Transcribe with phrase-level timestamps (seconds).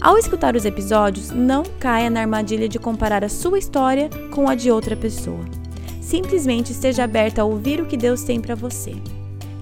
[0.00, 4.54] Ao escutar os episódios, não caia na armadilha de comparar a sua história com a
[4.54, 5.44] de outra pessoa.
[6.00, 8.94] Simplesmente esteja aberta a ouvir o que Deus tem para você.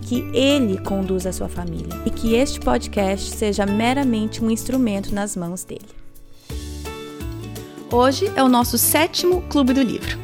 [0.03, 5.35] Que Ele conduza a sua família e que este podcast seja meramente um instrumento nas
[5.35, 5.89] mãos dele.
[7.91, 10.19] Hoje é o nosso sétimo Clube do Livro.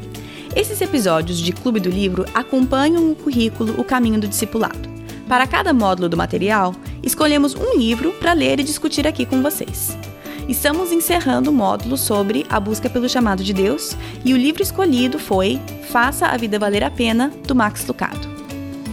[0.55, 4.93] Esses episódios de Clube do Livro acompanham o currículo O Caminho do Discipulado.
[5.27, 9.97] Para cada módulo do material, escolhemos um livro para ler e discutir aqui com vocês.
[10.47, 15.17] Estamos encerrando o módulo sobre a busca pelo chamado de Deus e o livro escolhido
[15.17, 15.59] foi
[15.89, 18.27] Faça a Vida Valer a Pena, do Max Lucado.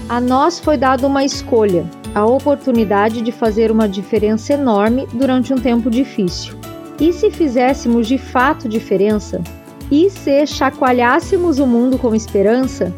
[0.09, 5.59] A nós foi dada uma escolha, a oportunidade de fazer uma diferença enorme durante um
[5.59, 6.55] tempo difícil.
[7.01, 9.43] E se fizéssemos de fato diferença?
[9.91, 12.95] E se chacoalhássemos o mundo com esperança?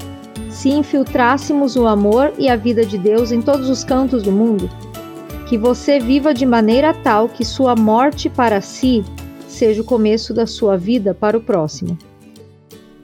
[0.51, 4.69] Se infiltrássemos o amor e a vida de Deus em todos os cantos do mundo?
[5.49, 9.05] Que você viva de maneira tal que sua morte para si
[9.47, 11.99] seja o começo da sua vida para o próximo.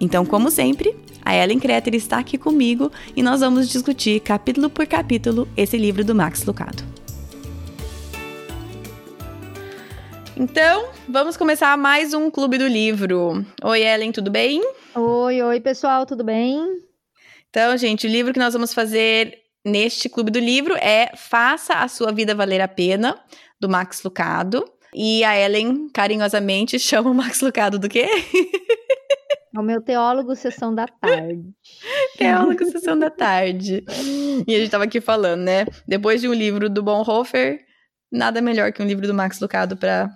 [0.00, 4.86] Então, como sempre, a Ellen Kreter está aqui comigo e nós vamos discutir capítulo por
[4.86, 6.82] capítulo esse livro do Max Lucado.
[10.36, 13.44] Então, vamos começar mais um Clube do Livro.
[13.62, 14.62] Oi, Ellen, tudo bem?
[14.94, 16.62] Oi, oi, pessoal, tudo bem?
[17.50, 21.88] Então, gente, o livro que nós vamos fazer neste Clube do Livro é Faça a
[21.88, 23.18] Sua Vida Valer a Pena,
[23.60, 24.64] do Max Lucado.
[24.94, 28.06] E a Ellen, carinhosamente, chama o Max Lucado do quê?
[29.54, 31.42] É o meu teólogo sessão da tarde.
[32.18, 33.82] teólogo sessão da tarde.
[34.46, 35.64] E a gente tava aqui falando, né?
[35.86, 37.58] Depois de um livro do Bonhoeffer,
[38.12, 40.12] nada melhor que um livro do Max Lucado para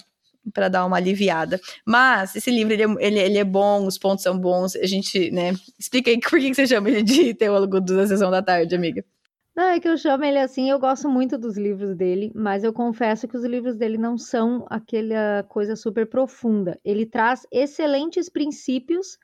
[0.52, 1.60] para dar uma aliviada.
[1.86, 4.74] Mas esse livro ele é, ele, ele é, bom, os pontos são bons.
[4.76, 5.54] A gente, né?
[5.78, 9.04] Explica aí por que você chama ele de teólogo da sessão da tarde, amiga.
[9.54, 12.72] Não, é que eu chamo ele assim, eu gosto muito dos livros dele, mas eu
[12.72, 16.80] confesso que os livros dele não são aquela coisa super profunda.
[16.82, 19.18] Ele traz excelentes princípios,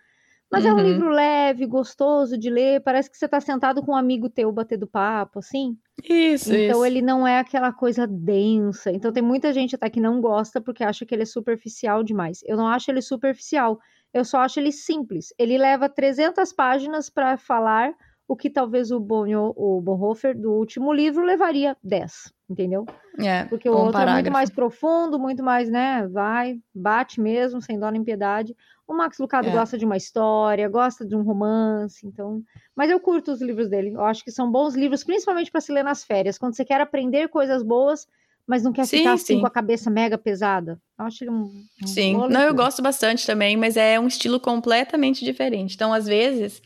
[0.53, 0.71] mas uhum.
[0.71, 0.83] é um uhum.
[0.83, 4.87] livro leve, gostoso de ler, parece que você está sentado com um amigo teu batendo
[4.87, 5.79] papo, assim.
[6.05, 6.85] Isso, Então isso.
[6.85, 8.93] ele não é aquela coisa densa.
[8.93, 12.41] Então tem muita gente até que não gosta porque acha que ele é superficial demais.
[12.45, 13.81] Eu não acho ele superficial,
[14.13, 15.33] eu só acho ele simples.
[15.39, 17.95] Ele leva 300 páginas para falar
[18.29, 22.85] o que talvez o, Bonho, o Bonhoeffer do último livro levaria 10, entendeu?
[23.19, 24.11] É, Porque o outro parágrafo.
[24.19, 28.55] é muito mais profundo, muito mais, né, vai, bate mesmo, sem dó nem piedade.
[28.87, 29.51] O Max Lucado É.
[29.53, 32.43] gosta de uma história, gosta de um romance, então...
[32.77, 35.73] Mas eu curto os livros dele, eu acho que são bons livros, principalmente para se
[35.73, 38.07] ler nas férias, quando você quer aprender coisas boas,
[38.47, 39.41] mas não quer Sim, ficar assim sim.
[39.41, 40.79] com a cabeça mega pesada.
[40.99, 41.51] Eu acho ele um...
[41.83, 45.75] um Sim, não, eu gosto bastante também, mas é um estilo completamente diferente.
[45.75, 46.63] Então, às vezes,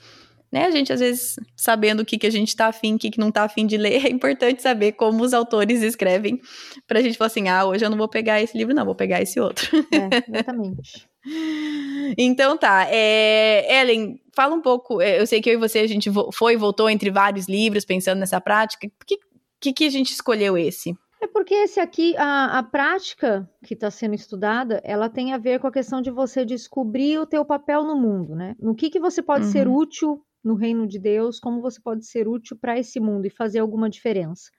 [0.52, 3.10] né, a gente, às vezes, sabendo o que, que a gente tá afim, o que,
[3.10, 6.38] que não tá afim de ler, é importante saber como os autores escrevem,
[6.86, 9.22] pra gente falar assim, ah, hoje eu não vou pegar esse livro, não, vou pegar
[9.22, 9.66] esse outro.
[9.92, 11.08] É, exatamente.
[12.18, 15.86] Então tá, é, Ellen, fala um pouco, é, eu sei que eu e você, a
[15.86, 19.18] gente foi e voltou entre vários livros, pensando nessa prática, por que,
[19.60, 20.96] que, que a gente escolheu esse?
[21.22, 25.60] É porque esse aqui, a, a prática que está sendo estudada, ela tem a ver
[25.60, 28.56] com a questão de você descobrir o teu papel no mundo, né?
[28.58, 29.76] No que, que você pode ser Uhum.
[29.76, 33.60] útil no reino de Deus, como você pode ser útil para esse mundo e fazer
[33.60, 34.50] alguma diferença.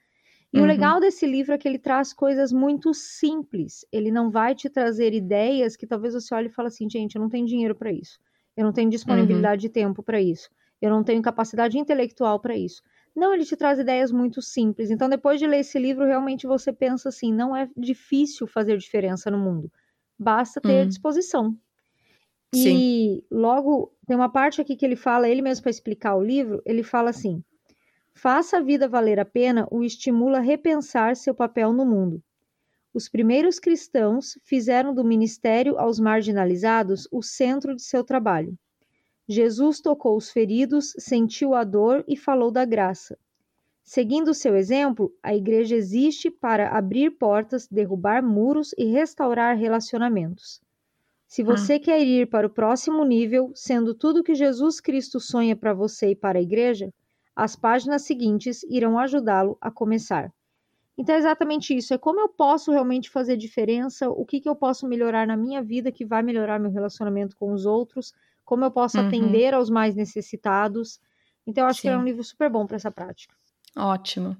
[0.53, 0.61] E Uhum.
[0.61, 3.85] o legal desse livro é que ele traz coisas muito simples.
[3.91, 7.21] Ele não vai te trazer ideias que talvez você olhe e fale assim, gente, eu
[7.21, 8.19] não tenho dinheiro para isso.
[8.55, 10.49] Eu não tenho disponibilidade de tempo para isso.
[10.81, 12.83] Eu não tenho capacidade intelectual para isso.
[13.15, 14.91] Não, ele te traz ideias muito simples.
[14.91, 19.31] Então, depois de ler esse livro, realmente você pensa assim: não é difícil fazer diferença
[19.31, 19.71] no mundo.
[20.19, 20.87] Basta ter Hum.
[20.87, 21.57] disposição.
[22.53, 22.77] Sim.
[22.77, 26.61] E logo tem uma parte aqui que ele fala, ele mesmo para explicar o livro,
[26.65, 27.43] ele fala assim:
[28.13, 32.21] faça a vida valer a pena o estimula a repensar seu papel no mundo.
[32.93, 38.55] Os primeiros cristãos fizeram do ministério aos marginalizados o centro de seu trabalho.
[39.27, 43.17] Jesus tocou os feridos, sentiu a dor e falou da graça.
[43.83, 50.61] Seguindo seu exemplo, a igreja existe para abrir portas, derrubar muros e restaurar relacionamentos.
[51.33, 55.73] Se você quer ir para o próximo nível, sendo tudo que Jesus Cristo sonha para
[55.73, 56.87] você e para a igreja,
[57.35, 60.31] as páginas seguintes irão ajudá-lo a começar.
[60.97, 64.55] Então é exatamente isso, é como eu posso realmente fazer diferença, o que, que eu
[64.55, 68.13] posso melhorar na minha vida que vai melhorar meu relacionamento com os outros,
[68.45, 69.01] como eu posso Uhum.
[69.01, 70.99] atender aos mais necessitados.
[71.47, 71.99] Então eu acho que é Sim.
[71.99, 73.35] um livro super bom para essa prática.
[73.75, 74.37] Ótimo.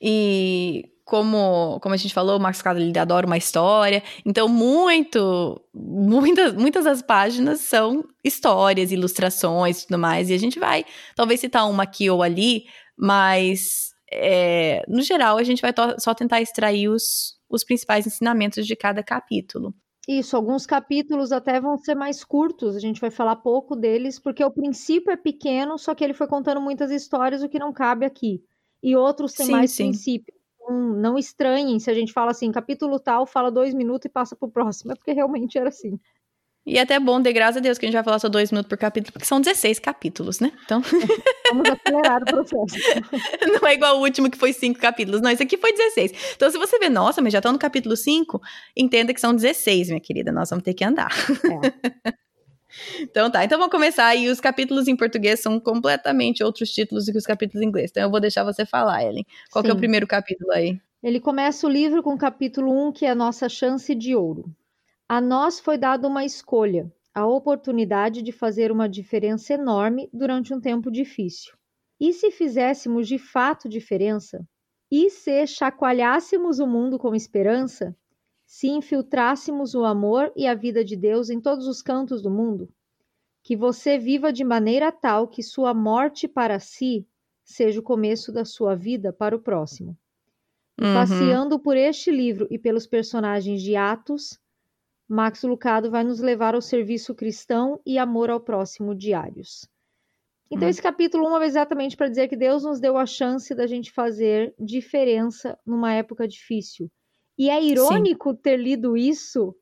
[0.00, 4.02] E como, como a gente falou, o Max Cada ele adora uma história.
[4.24, 10.30] Então, muito, muitas, muitas das páginas são histórias, ilustrações e tudo mais.
[10.30, 10.84] E a gente vai,
[11.14, 12.64] talvez, citar uma aqui ou ali,
[12.96, 18.74] mas é, no geral, a gente vai só tentar extrair os, os principais ensinamentos de
[18.74, 19.74] cada capítulo.
[20.06, 24.44] Isso, alguns capítulos até vão ser mais curtos, a gente vai falar pouco deles, porque
[24.44, 28.04] o princípio é pequeno, só que ele foi contando muitas histórias, o que não cabe
[28.04, 28.42] aqui.
[28.84, 29.84] E outros têm Sim, mais sim.
[29.84, 30.34] princípio.
[30.60, 34.36] Então, não estranhem se a gente fala assim, capítulo tal, fala dois minutos e passa
[34.36, 35.98] pro próximo, é porque realmente era assim.
[36.66, 38.50] E é até bom, de graças a Deus, que a gente vai falar só dois
[38.50, 40.52] minutos por capítulo, porque são 16 capítulos, né?
[40.64, 40.82] Então,
[41.50, 42.76] Vamos acelerar o processo.
[43.60, 45.20] não é igual o último que foi cinco capítulos.
[45.20, 46.34] Não, esse aqui foi 16.
[46.36, 48.40] Então, se você vê, nossa, mas já estão no capítulo 5,
[48.76, 50.32] entenda que são 16, minha querida.
[50.32, 51.10] Nós vamos ter que andar.
[51.44, 52.14] É.
[53.00, 54.14] Então tá, então vamos começar.
[54.14, 57.90] E os capítulos em português são completamente outros títulos do que os capítulos em inglês.
[57.90, 59.24] Então eu vou deixar você falar, Ellen.
[59.50, 59.80] Qual que é o Sim.
[59.80, 60.80] primeiro capítulo aí?
[61.02, 64.50] Ele começa o livro com o capítulo 1, que é a nossa chance de ouro.
[65.06, 70.60] A nós foi dada uma escolha, a oportunidade de fazer uma diferença enorme durante um
[70.60, 71.52] tempo difícil.
[72.00, 74.44] E se fizéssemos de fato diferença?
[74.90, 77.94] E se chacoalhássemos o mundo com esperança?
[78.46, 82.68] Se infiltrássemos o amor e a vida de Deus em todos os cantos do mundo?
[83.42, 87.06] Que você viva de maneira tal que sua morte para si
[87.42, 89.96] seja o começo da sua vida para o próximo.
[90.80, 90.92] Uhum.
[90.92, 94.40] passeando por este livro e pelos personagens de Atos,
[95.08, 99.68] Max Lucado vai nos levar ao serviço cristão e amor ao próximo diários.
[100.50, 100.70] Então, Hum.
[100.70, 103.92] esse capítulo 1 é exatamente para dizer que Deus nos deu a chance da gente
[103.92, 106.90] fazer diferença numa época difícil.
[107.38, 109.54] E é irônico ter lido isso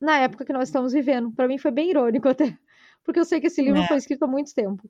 [0.00, 1.32] na época que nós estamos vivendo.
[1.32, 2.58] Para mim foi bem irônico até,
[3.04, 3.86] porque eu sei que esse livro É.
[3.86, 4.88] foi escrito há muito tempo.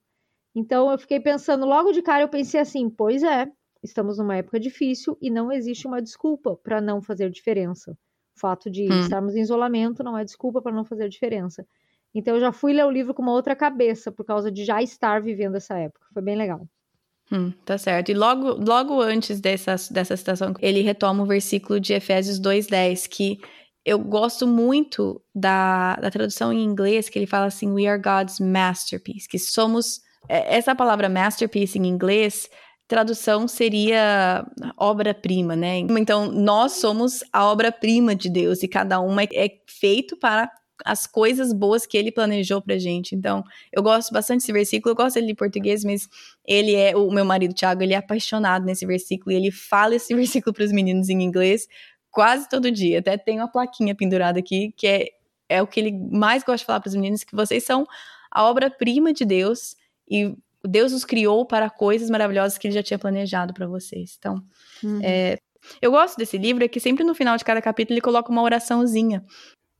[0.54, 3.46] Então eu fiquei pensando, logo de cara eu pensei assim, pois é,
[3.82, 7.92] estamos numa época difícil e não existe uma desculpa para não fazer diferença.
[8.36, 8.98] O fato de Hum.
[8.98, 11.66] estarmos em isolamento não é desculpa para não fazer diferença.
[12.14, 14.82] Então eu já fui ler o livro com uma outra cabeça por causa de já
[14.82, 16.06] estar vivendo essa época.
[16.12, 16.68] Foi bem legal.
[17.30, 18.10] Hum, tá certo.
[18.10, 23.38] E logo, logo antes dessa, dessa citação, ele retoma o versículo de Efésios 2,10, que
[23.84, 28.38] eu gosto muito da, da tradução em inglês, que ele fala assim, we are God's
[28.40, 32.48] masterpiece, que somos, é, essa palavra masterpiece em inglês,
[32.88, 34.46] tradução seria
[34.76, 35.78] obra-prima, né?
[35.78, 40.50] Então, nós somos a obra-prima de Deus, e cada uma é, é feito para
[40.86, 43.14] as coisas boas que ele planejou pra gente.
[43.14, 43.42] Então,
[43.72, 46.08] eu gosto bastante desse versículo, eu gosto dele em português, mas
[46.46, 50.14] ele é, o meu marido Thiago, ele é apaixonado nesse versículo e ele fala esse
[50.16, 51.66] versículo para os meninos em inglês
[52.10, 53.00] quase todo dia.
[53.00, 55.08] Até tem uma plaquinha pendurada aqui que é,
[55.48, 57.86] é o que ele mais gosta de falar para os meninos que vocês são
[58.30, 59.76] a obra-prima de Deus
[60.08, 60.34] e
[60.64, 64.16] Deus os criou para coisas maravilhosas que ele já tinha planejado para vocês.
[64.18, 64.42] Então,
[64.82, 65.00] Uhum.
[65.02, 65.36] é,
[65.80, 68.42] eu gosto desse livro é que sempre no final de cada capítulo ele coloca uma
[68.42, 69.24] oraçãozinha.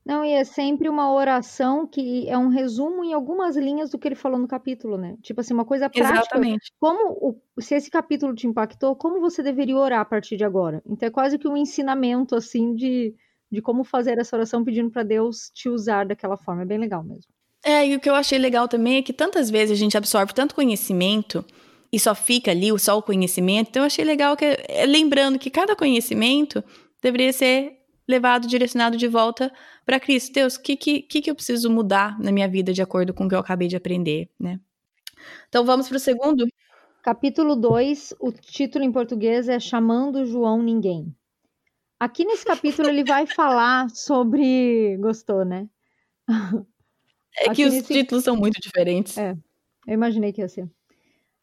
[0.07, 4.07] Não, e é sempre uma oração que é um resumo em algumas linhas do que
[4.07, 5.17] ele falou no capítulo, né?
[5.21, 6.17] Tipo assim, uma coisa prática.
[6.19, 6.71] Exatamente.
[6.79, 10.81] Como o- se esse capítulo te impactou, como você deveria orar a partir de agora?
[10.87, 13.13] Então é quase que um ensinamento assim de,
[13.51, 16.61] de como fazer essa oração pedindo para Deus te usar daquela forma.
[16.61, 17.25] É bem legal mesmo.
[17.65, 20.33] É, e o que eu achei legal também é que tantas vezes a gente absorve
[20.33, 21.43] tanto conhecimento
[21.91, 23.69] e só fica ali só o conhecimento.
[23.71, 26.63] Então eu achei legal que, é, lembrando que cada conhecimento
[27.01, 27.76] deveria ser
[28.07, 29.51] levado, direcionado de volta
[29.85, 30.33] para Cristo.
[30.33, 33.29] Deus, o que, que, que eu preciso mudar na minha vida de acordo com o
[33.29, 34.59] que eu acabei de aprender, né?
[35.49, 36.47] Então vamos para o segundo?
[37.03, 41.15] Capítulo 2, o título em português é Chamando João Ninguém.
[41.99, 44.97] Aqui nesse capítulo ele vai falar sobre.
[44.97, 45.67] Gostou, né?
[47.39, 49.15] É que os nesse- títulos são muito diferentes.
[49.15, 49.37] É.
[49.85, 50.67] Eu imaginei que ia ser.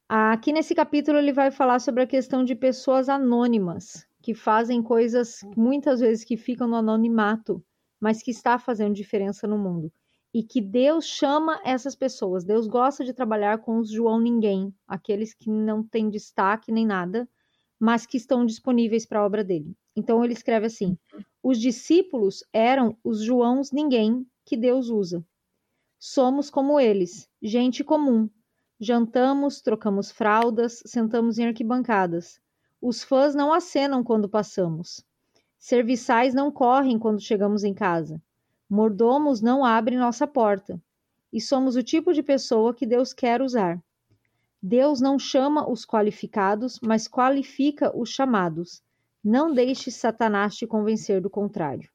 [0.09, 5.41] Aqui nesse capítulo ele vai falar sobre a questão de pessoas anônimas que fazem coisas
[5.55, 7.63] muitas vezes que ficam no anonimato,
[8.01, 9.93] mas que está fazendo diferença no mundo.
[10.33, 12.43] E que Deus chama essas pessoas.
[12.43, 17.29] Deus gosta de trabalhar com os João Ninguém, aqueles que não têm destaque nem nada,
[17.79, 19.77] mas que estão disponíveis para a obra dele.
[19.95, 20.97] Então ele escreve assim:
[21.43, 25.23] Os discípulos eram os Joãos Ninguém que Deus usa.
[25.99, 28.31] Somos como eles, gente comum.
[28.81, 32.41] Jantamos, trocamos fraldas, sentamos em arquibancadas.
[32.87, 35.03] Os fãs não acenam quando passamos.
[35.59, 38.21] Serviçais não correm quando chegamos em casa.
[38.69, 40.79] Mordomos não abrem nossa porta.
[41.33, 43.83] E somos o tipo de pessoa que Deus quer usar.
[44.63, 48.83] Deus não chama os qualificados, mas qualifica os chamados.
[49.25, 51.89] Não deixe Satanás te convencer do contrário.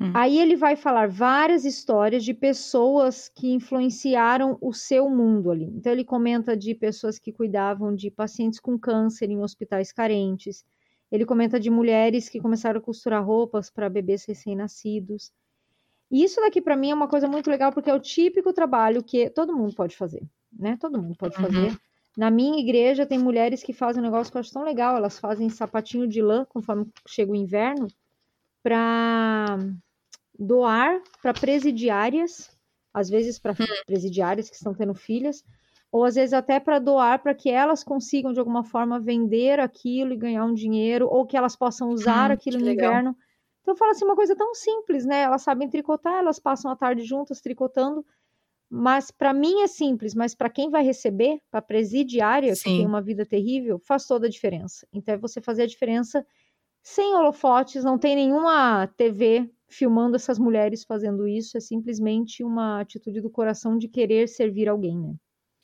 [0.00, 0.10] Hum.
[0.12, 5.64] Aí ele vai falar várias histórias de pessoas que influenciaram o seu mundo ali.
[5.64, 10.64] Então ele comenta de pessoas que cuidavam de pacientes com câncer em hospitais carentes.
[11.10, 15.32] Ele comenta de mulheres que começaram a costurar roupas para bebês recém-nascidos.
[16.10, 19.02] E isso daqui para mim é uma coisa muito legal porque é o típico trabalho
[19.02, 20.22] que todo mundo pode fazer,
[20.52, 20.76] né?
[20.78, 21.44] Todo mundo pode uhum.
[21.44, 21.78] fazer.
[22.16, 25.18] Na minha igreja tem mulheres que fazem um negócio que eu acho tão legal, elas
[25.18, 27.88] fazem sapatinho de lã conforme chega o inverno
[28.62, 29.58] para
[30.38, 32.50] doar para presidiárias,
[32.92, 33.82] às vezes para hum.
[33.86, 35.44] presidiárias que estão tendo filhas,
[35.90, 40.12] ou às vezes até para doar para que elas consigam de alguma forma vender aquilo
[40.12, 42.92] e ganhar um dinheiro, ou que elas possam usar hum, aquilo no legal.
[42.92, 43.16] inverno.
[43.62, 45.22] Então eu falo assim, uma coisa tão simples, né?
[45.22, 48.04] Elas sabem tricotar, elas passam a tarde juntas tricotando,
[48.70, 52.70] mas para mim é simples, mas para quem vai receber, para presidiária, Sim.
[52.70, 54.86] que tem uma vida terrível, faz toda a diferença.
[54.92, 56.26] Então é você fazer a diferença
[56.86, 63.20] sem holofotes, não tem nenhuma TV filmando essas mulheres fazendo isso, é simplesmente uma atitude
[63.20, 65.16] do coração de querer servir alguém, né?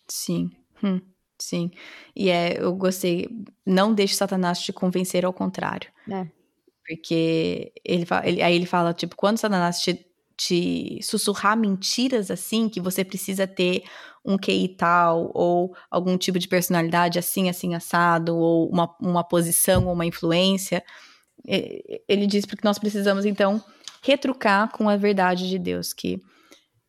[0.09, 0.51] Sim.
[0.83, 1.01] Hum,
[1.39, 1.71] sim.
[2.15, 3.29] E é, eu gostei.
[3.65, 5.93] Não deixe Satanás te convencer ao contrário.
[6.11, 6.27] É.
[6.85, 10.05] Porque ele, ele, aí ele fala, tipo, quando Satanás te,
[10.37, 13.85] te sussurrar mentiras assim, que você precisa ter
[14.25, 19.87] um QI tal, ou algum tipo de personalidade assim, assim, assado, ou uma, uma posição
[19.87, 20.83] ou uma influência,
[21.47, 23.63] ele diz que nós precisamos, então,
[24.03, 26.21] retrucar com a verdade de Deus, que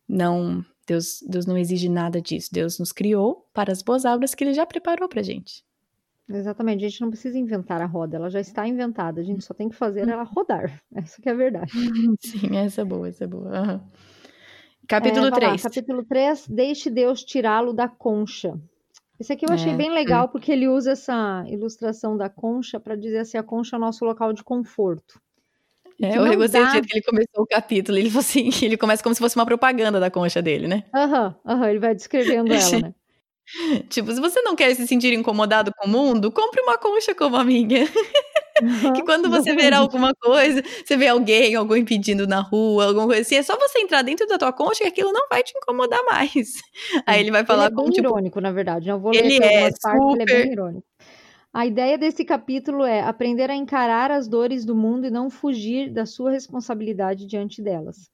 [0.08, 2.50] não Deus, Deus não exige nada disso.
[2.52, 5.64] Deus nos criou para as boas obras que ele já preparou pra gente.
[6.28, 9.52] Exatamente, a gente não precisa inventar a roda, ela já está inventada, a gente só
[9.52, 10.80] tem que fazer ela rodar.
[10.94, 11.70] Essa que é a verdade.
[12.20, 13.50] Sim, essa é boa, essa é boa.
[13.50, 13.80] Uhum.
[14.88, 15.62] Capítulo é, 3.
[15.62, 18.58] Lá, capítulo 3, deixe Deus tirá-lo da concha.
[19.18, 20.28] Esse aqui eu achei é, bem legal, é.
[20.28, 24.04] porque ele usa essa ilustração da concha para dizer assim, a concha é o nosso
[24.04, 25.20] local de conforto.
[26.02, 26.66] É, eu gostei dá...
[26.66, 27.96] do jeito que ele começou o capítulo.
[27.96, 30.84] Ele, assim, ele começa como se fosse uma propaganda da concha dele, né?
[30.94, 32.94] Aham, uhum, uhum, ele vai descrevendo ela, né?
[33.88, 37.36] Tipo, se você não quer se sentir incomodado com o mundo, compre uma concha como
[37.36, 37.86] a minha.
[38.62, 43.06] Uhum, que quando você ver alguma coisa, você vê alguém, alguém pedindo na rua, alguma
[43.06, 45.56] coisa assim, é só você entrar dentro da tua concha que aquilo não vai te
[45.56, 46.60] incomodar mais.
[47.06, 48.88] Aí ele vai falar ele é bem tipo, irônico, na verdade.
[48.88, 49.80] Não vou ler ele é super...
[49.82, 50.86] partes, ele é bem irônico.
[51.52, 55.92] A ideia desse capítulo é aprender a encarar as dores do mundo e não fugir
[55.92, 58.10] da sua responsabilidade diante delas.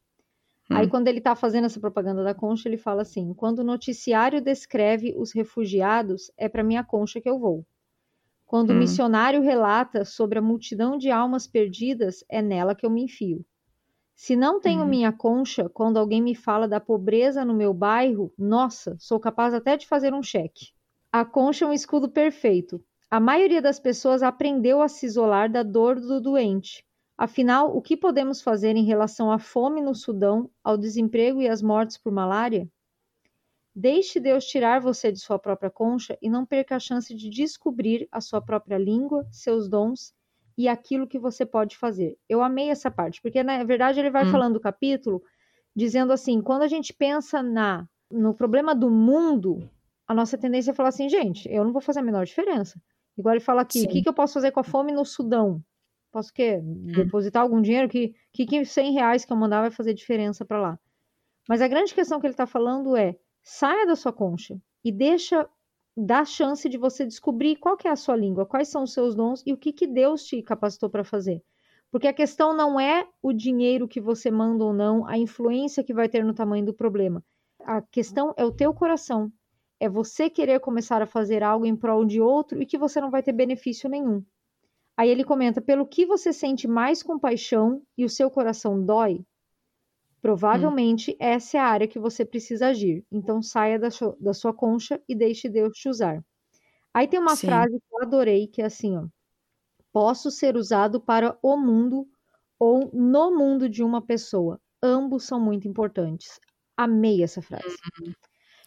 [0.70, 0.76] Hum.
[0.76, 4.42] Aí, quando ele está fazendo essa propaganda da concha, ele fala assim: quando o noticiário
[4.42, 7.64] descreve os refugiados, é para minha concha que eu vou.
[8.50, 8.75] Quando hum.
[8.75, 13.47] o missionário relata sobre a multidão de almas perdidas, é nela que eu me enfio.
[14.12, 14.88] Se não tenho hum.
[14.88, 19.76] minha concha, quando alguém me fala da pobreza no meu bairro, nossa, sou capaz até
[19.76, 20.73] de fazer um cheque.
[21.12, 22.85] A concha é um escudo perfeito.
[23.09, 26.85] A maioria das pessoas aprendeu a se isolar da dor do doente.
[27.16, 31.62] Afinal, o que podemos fazer em relação à fome no Sudão, ao desemprego e às
[31.62, 32.69] mortes por malária?
[33.80, 38.06] Deixe Deus tirar você de sua própria concha e não perca a chance de descobrir
[38.12, 40.12] a sua própria língua, seus dons
[40.54, 42.18] e aquilo que você pode fazer.
[42.28, 44.30] Eu amei essa parte, porque na verdade ele vai hum.
[44.30, 45.22] falando o capítulo
[45.75, 49.66] dizendo assim, quando a gente pensa na no problema do mundo,
[50.06, 52.78] a nossa tendência é falar assim, gente, eu não vou fazer a menor diferença.
[53.16, 55.64] Igual ele fala aqui, o que, que eu posso fazer com a fome no Sudão?
[56.12, 56.60] Posso quê?
[56.62, 56.92] Hum.
[56.92, 57.88] Depositar algum dinheiro?
[57.88, 60.78] Que, que, que 100 reais que eu mandar vai fazer diferença para lá?
[61.49, 63.16] Mas a grande questão que ele está falando é,
[63.50, 65.49] saia da sua concha e deixa,
[65.97, 69.14] dá chance de você descobrir qual que é a sua língua, quais são os seus
[69.14, 71.42] dons e o que, que Deus te capacitou para fazer.
[71.90, 75.92] Porque a questão não é o dinheiro que você manda ou não, a influência que
[75.92, 77.25] vai ter no tamanho do problema.
[77.64, 79.33] A questão é o teu coração
[79.80, 83.11] é você querer começar a fazer algo em prol de outro e que você não
[83.11, 84.23] vai ter benefício nenhum.
[84.97, 89.25] Aí ele comenta: pelo que você sente mais compaixão e o seu coração dói,
[90.21, 91.17] provavelmente hum.
[91.19, 93.05] essa é a área que você precisa agir.
[93.11, 96.25] Então saia da, sua, da sua concha e deixe Deus te usar.
[96.93, 97.47] Aí tem uma Sim.
[97.47, 99.07] frase que eu adorei, que é assim: ó,
[99.93, 102.07] posso ser usado para o mundo
[102.59, 104.61] ou no mundo de uma pessoa.
[104.83, 106.39] Ambos são muito importantes.
[106.77, 107.77] Amei essa frase.
[108.00, 108.12] Uhum.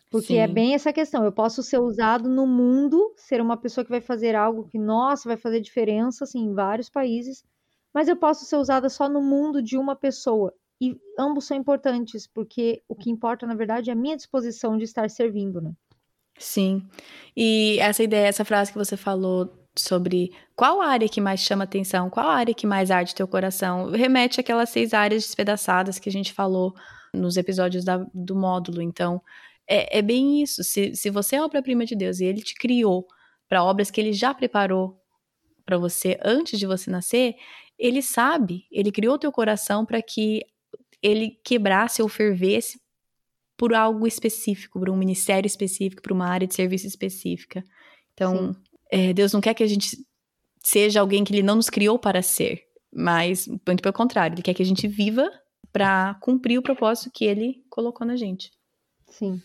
[0.09, 1.25] Porque é bem essa questão.
[1.25, 5.27] Eu posso ser usado no mundo, ser uma pessoa que vai fazer algo que, nossa,
[5.27, 7.43] vai fazer diferença assim, em vários países,
[7.91, 10.53] mas eu posso ser usada só no mundo de uma pessoa.
[10.83, 14.83] E ambos são importantes, porque o que importa, na verdade, é a minha disposição de
[14.83, 15.71] estar servindo, né?
[16.37, 16.85] Sim.
[17.37, 22.09] E essa ideia, essa frase que você falou sobre qual área que mais chama atenção,
[22.09, 26.33] qual área que mais arde teu coração, remete àquelas seis áreas despedaçadas que a gente
[26.33, 26.73] falou
[27.13, 28.81] nos episódios da, do módulo.
[28.81, 29.21] Então,
[29.65, 30.65] é, é bem isso.
[30.65, 33.07] Se, se você é obra-prima de Deus e Ele te criou
[33.47, 34.99] para obras que Ele já preparou
[35.65, 37.35] para você antes de você nascer,
[37.77, 40.41] ele sabe, ele criou teu coração para que
[41.03, 42.81] ele quebrasse ou fervesse
[43.57, 47.63] por algo específico, por um ministério específico, por uma área de serviço específica.
[48.13, 48.55] Então,
[48.89, 49.97] é, Deus não quer que a gente
[50.63, 54.53] seja alguém que ele não nos criou para ser, mas muito pelo contrário, ele quer
[54.53, 55.29] que a gente viva
[55.71, 58.51] para cumprir o propósito que ele colocou na gente.
[59.07, 59.41] Sim.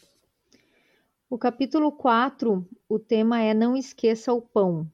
[1.28, 4.90] O capítulo 4, o tema é Não esqueça o pão.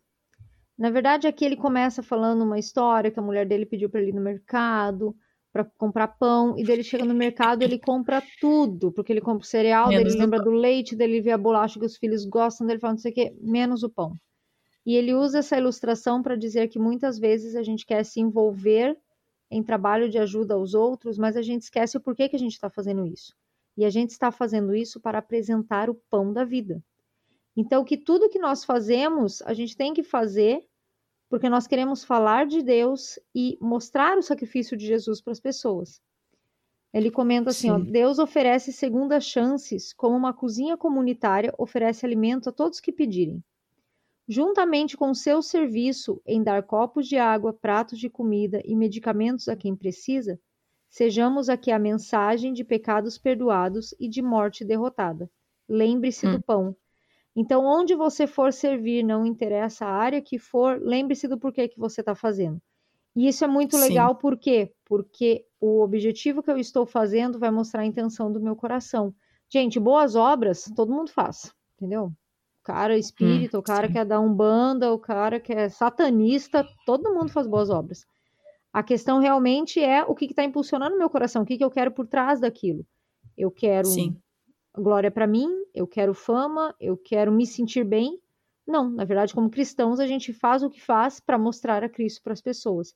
[0.76, 4.10] Na verdade, aqui ele começa falando uma história que a mulher dele pediu para ele
[4.10, 5.14] ir no mercado
[5.54, 9.48] para comprar pão, e dele chega no mercado ele compra tudo, porque ele compra o
[9.48, 10.52] cereal, menos dele lembra pão.
[10.52, 13.14] do leite, dele vê a bolacha que os filhos gostam, dele fala não sei o
[13.14, 14.18] que, menos o pão.
[14.84, 18.98] E ele usa essa ilustração para dizer que muitas vezes a gente quer se envolver
[19.48, 22.54] em trabalho de ajuda aos outros, mas a gente esquece o porquê que a gente
[22.54, 23.32] está fazendo isso.
[23.76, 26.82] E a gente está fazendo isso para apresentar o pão da vida.
[27.56, 30.64] Então, que tudo que nós fazemos, a gente tem que fazer
[31.28, 36.00] porque nós queremos falar de Deus e mostrar o sacrifício de Jesus para as pessoas.
[36.92, 42.52] Ele comenta assim: ó, Deus oferece segundas chances, como uma cozinha comunitária oferece alimento a
[42.52, 43.42] todos que pedirem.
[44.28, 49.56] Juntamente com seu serviço em dar copos de água, pratos de comida e medicamentos a
[49.56, 50.40] quem precisa,
[50.88, 55.28] sejamos aqui a mensagem de pecados perdoados e de morte derrotada.
[55.68, 56.32] Lembre-se hum.
[56.36, 56.76] do pão,
[57.36, 61.78] então, onde você for servir, não interessa a área que for, lembre-se do porquê que
[61.78, 62.60] você está fazendo.
[63.16, 64.18] E isso é muito legal, Sim.
[64.20, 64.72] por quê?
[64.84, 69.14] Porque o objetivo que eu estou fazendo vai mostrar a intenção do meu coração.
[69.48, 72.06] Gente, boas obras, todo mundo faz, entendeu?
[72.06, 73.92] O cara é espírita, hum, o cara sim.
[73.92, 78.06] quer dar um banda, o cara que é satanista, todo mundo faz boas obras.
[78.72, 81.92] A questão realmente é o que está impulsionando meu coração, o que, que eu quero
[81.92, 82.84] por trás daquilo.
[83.36, 84.16] Eu quero sim
[84.76, 88.20] glória para mim, eu quero fama, eu quero me sentir bem.
[88.66, 92.22] Não, na verdade, como cristãos, a gente faz o que faz para mostrar a Cristo
[92.22, 92.94] para as pessoas.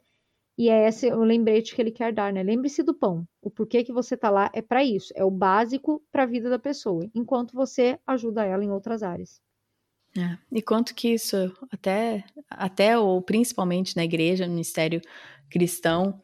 [0.57, 2.43] E é esse o lembrete que ele quer dar, né?
[2.43, 3.27] Lembre-se do pão.
[3.41, 6.51] O porquê que você está lá é para isso, é o básico para a vida
[6.51, 9.41] da pessoa, enquanto você ajuda ela em outras áreas.
[10.17, 10.37] É.
[10.51, 11.37] E quanto que isso,
[11.71, 15.01] até, até ou principalmente na igreja, no ministério
[15.49, 16.21] cristão,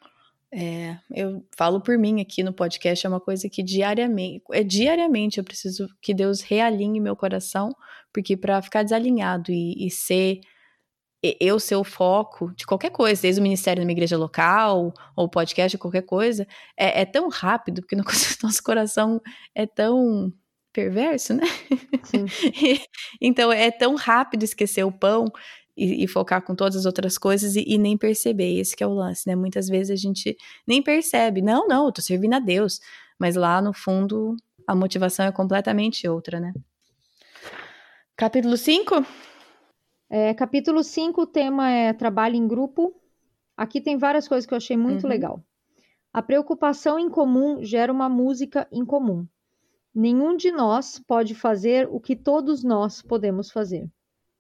[0.57, 5.39] é, eu falo por mim aqui no podcast, é uma coisa que diariamente, é diariamente
[5.39, 7.71] eu preciso que Deus realinhe meu coração,
[8.13, 10.41] porque para ficar desalinhado e, e, ser
[11.41, 15.29] eu ser o foco de qualquer coisa, desde o ministério da minha igreja local, ou
[15.29, 16.47] podcast, qualquer coisa,
[16.79, 18.05] é, é tão rápido, porque no
[18.43, 19.21] nosso coração
[19.55, 20.33] é tão
[20.73, 21.45] perverso, né?
[23.21, 25.27] então é tão rápido esquecer o pão
[25.77, 28.61] e, e, focar com todas as outras coisas e, e, nem perceber.
[28.61, 29.35] Esse é o lance, né?
[29.35, 31.43] Muitas vezes a gente nem percebe.
[31.43, 32.81] Não, não, eu tô servindo a Deus.
[33.19, 36.53] Mas lá no fundo a motivação é completamente outra, né?
[38.17, 39.05] Capítulo 5?
[40.09, 42.95] É, capítulo 5, o tema é trabalho em grupo.
[43.57, 45.11] Aqui tem várias coisas que eu achei muito uhum.
[45.11, 45.45] legal.
[46.13, 49.27] A preocupação em comum gera uma música em comum.
[49.93, 53.89] Nenhum de nós pode fazer o que todos nós podemos fazer.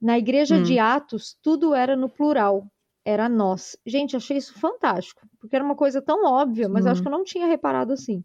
[0.05, 0.63] Na igreja hum.
[0.63, 2.71] de Atos, tudo era no plural,
[3.07, 3.75] era nós.
[3.87, 6.91] Gente, achei isso fantástico, porque era uma coisa tão óbvia, mas hum.
[6.91, 8.23] acho que eu não tinha reparado assim.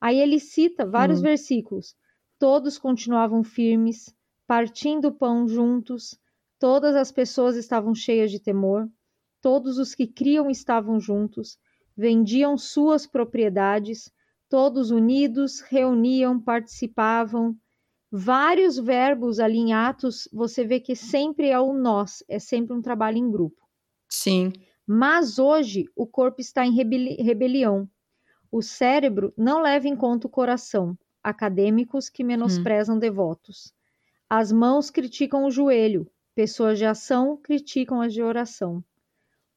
[0.00, 1.22] Aí ele cita vários hum.
[1.22, 1.96] versículos.
[2.38, 4.14] Todos continuavam firmes,
[4.46, 6.16] partindo o pão juntos,
[6.56, 8.88] todas as pessoas estavam cheias de temor,
[9.42, 11.58] todos os que criam estavam juntos,
[11.96, 14.08] vendiam suas propriedades,
[14.48, 17.56] todos unidos, reuniam, participavam,
[18.10, 22.82] vários verbos ali em Atos, você vê que sempre é o nós, é sempre um
[22.82, 23.62] trabalho em grupo.
[24.08, 24.52] Sim.
[24.86, 27.88] Mas hoje o corpo está em rebeli rebelião.
[28.50, 32.98] O cérebro não leva em conta o coração, acadêmicos que menosprezam hum.
[32.98, 33.72] devotos.
[34.30, 38.82] As mãos criticam o joelho, pessoas de ação criticam as de oração.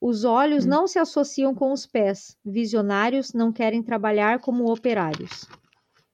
[0.02, 0.70] Os olhos hum.
[0.70, 5.48] não se associam com os pés, visionários não querem trabalhar como operários.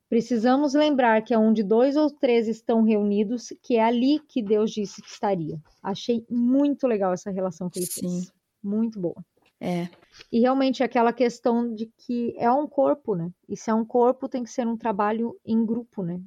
[0.09, 4.71] Precisamos lembrar que é onde dois ou três estão reunidos, que é ali que Deus
[4.71, 5.59] disse que estaria.
[5.83, 8.01] Achei muito legal essa relação que ele Sim.
[8.01, 8.33] fez.
[8.63, 9.21] Muito boa.
[9.59, 9.89] É.
[10.31, 13.29] E realmente aquela questão de que é um corpo, né?
[13.49, 16.21] E se é um corpo, tem que ser um trabalho em grupo, né?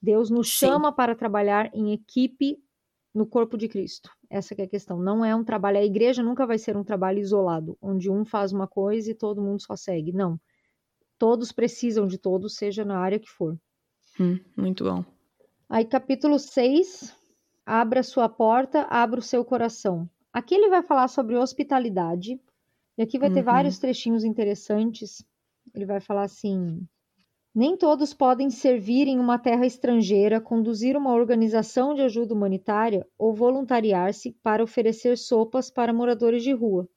[0.00, 0.66] Deus nos Sim.
[0.66, 2.62] chama para trabalhar em equipe
[3.12, 4.10] no corpo de Cristo.
[4.30, 5.00] Essa é a questão.
[5.00, 5.78] Não é um trabalho.
[5.78, 9.42] A igreja nunca vai ser um trabalho isolado, onde um faz uma coisa e todo
[9.42, 10.12] mundo só segue.
[10.12, 10.38] Não
[11.18, 13.58] todos precisam de todos, seja na área que for.
[14.20, 15.04] Hum, muito bom.
[15.68, 17.14] Aí, capítulo 6,
[17.64, 20.08] abra sua porta, abra o seu coração.
[20.32, 22.40] Aqui ele vai falar sobre hospitalidade,
[22.96, 23.34] e aqui vai uhum.
[23.34, 25.24] ter vários trechinhos interessantes.
[25.74, 26.86] Ele vai falar assim:
[27.54, 33.34] Nem todos podem servir em uma terra estrangeira, conduzir uma organização de ajuda humanitária ou
[33.34, 36.88] voluntariar-se para oferecer sopas para moradores de rua.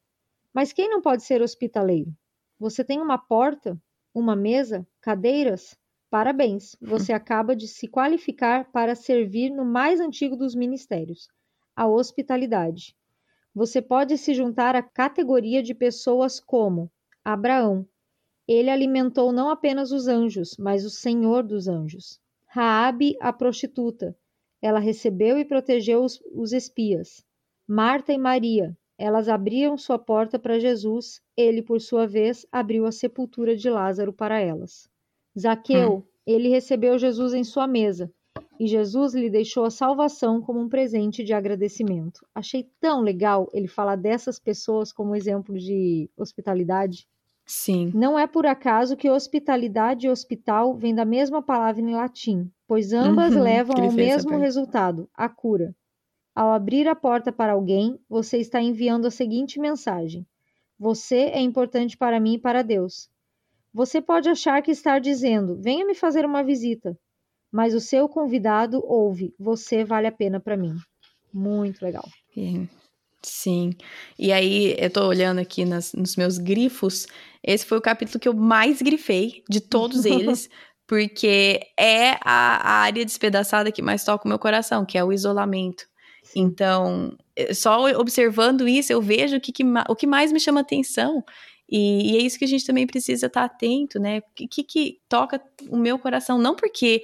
[0.53, 2.13] Mas quem não pode ser hospitaleiro?
[2.59, 3.81] Você tem uma porta,
[4.13, 5.77] uma mesa, cadeiras?
[6.09, 11.27] Parabéns, você acaba de se qualificar para servir no mais antigo dos ministérios,
[11.75, 12.95] a hospitalidade.
[13.53, 16.91] Você pode se juntar à categoria de pessoas como
[17.23, 17.87] Abraão.
[18.47, 22.19] Ele alimentou não apenas os anjos, mas o Senhor dos anjos.
[22.47, 24.17] Raabe, a prostituta.
[24.61, 27.23] Ela recebeu e protegeu os, os espias.
[27.67, 28.75] Marta e Maria.
[28.99, 31.21] Elas abriam sua porta para Jesus.
[31.37, 34.89] Ele, por sua vez, abriu a sepultura de Lázaro para elas.
[35.39, 36.03] Zaqueu, hum.
[36.27, 38.11] ele recebeu Jesus em sua mesa
[38.59, 42.25] e Jesus lhe deixou a salvação como um presente de agradecimento.
[42.35, 47.07] Achei tão legal ele falar dessas pessoas como exemplo de hospitalidade.
[47.45, 47.91] Sim.
[47.95, 52.91] Não é por acaso que hospitalidade e hospital vêm da mesma palavra em latim, pois
[52.91, 55.73] ambas uhum, levam ao mesmo resultado, a cura.
[56.39, 60.25] Ao abrir a porta para alguém, você está enviando a seguinte mensagem:
[60.79, 63.09] Você é importante para mim e para Deus.
[63.73, 66.97] Você pode achar que está dizendo: Venha me fazer uma visita
[67.51, 70.75] mas o seu convidado ouve: Você vale a pena para mim.
[71.33, 72.07] Muito legal.
[73.21, 73.71] Sim.
[74.17, 77.05] E aí, eu tô olhando aqui nas, nos meus grifos.
[77.43, 80.49] Esse foi o capítulo que eu mais grifei de todos eles,
[80.87, 85.11] porque é a, a, área despedaçada que mais toca o meu coração, que é o
[85.11, 85.88] isolamento.
[86.35, 90.61] Então, eh, só observando isso, eu vejo o que, que o que mais me chama
[90.61, 91.23] atenção.
[91.69, 94.19] E, e, é isso que a gente também precisa estar atento, né?
[94.19, 96.37] O que, que, que toca o meu coração?
[96.37, 97.03] Não porque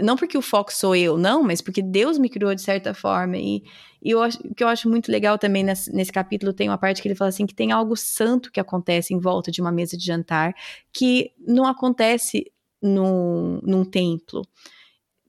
[0.00, 3.36] não porque o foco sou eu, não, mas porque Deus me criou de certa forma.
[3.36, 3.62] E,
[4.02, 6.78] e eu acho, o que eu acho muito legal também nesse, nesse, capítulo tem uma
[6.78, 9.72] parte que ele fala assim: que tem algo santo que acontece em volta de uma
[9.72, 10.54] mesa de jantar
[10.92, 14.46] que não acontece num, num templo.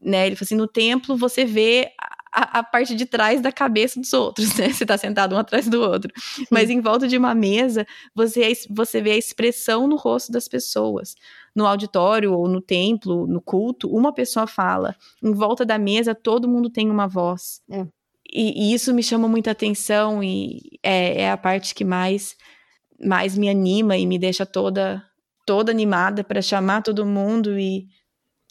[0.01, 0.27] Né?
[0.27, 1.91] Ele fala assim: no templo você vê
[2.33, 4.69] a, a, parte de trás da cabeça dos outros, né?
[4.73, 6.11] Você tá sentado um atrás do outro.
[6.17, 6.45] Sim.
[6.49, 11.15] Mas em volta de uma mesa, você, você vê a expressão no rosto das pessoas
[11.55, 14.95] no auditório ou no templo, no culto, uma pessoa fala.
[15.21, 17.61] Em volta da mesa, todo mundo tem uma voz.
[17.69, 17.85] É.
[18.33, 22.35] E, e, isso me chama muita atenção e é, é, a parte que mais,
[22.99, 25.03] mais me anima e me deixa toda
[25.45, 27.85] toda animada para chamar todo mundo e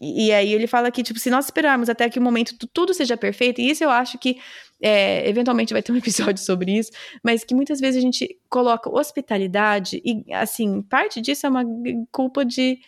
[0.03, 3.17] e aí ele fala que, tipo, se nós esperarmos até que o momento tudo seja
[3.17, 4.37] perfeito, e isso eu acho que
[4.83, 6.91] é, eventualmente vai ter um episódio sobre isso,
[7.23, 11.65] mas que muitas vezes a gente coloca hospitalidade e, assim, parte disso é uma
[12.11, 12.79] culpa de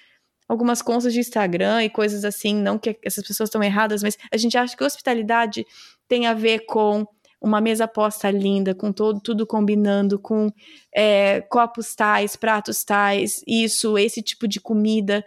[0.48, 4.36] algumas contas de Instagram e coisas assim, não que essas pessoas estão erradas, mas a
[4.36, 5.64] gente acha que hospitalidade
[6.08, 7.06] tem a ver com
[7.40, 10.50] uma mesa posta linda, com todo, tudo combinando, com
[10.94, 15.24] é, copos tais, pratos tais, isso, esse tipo de comida.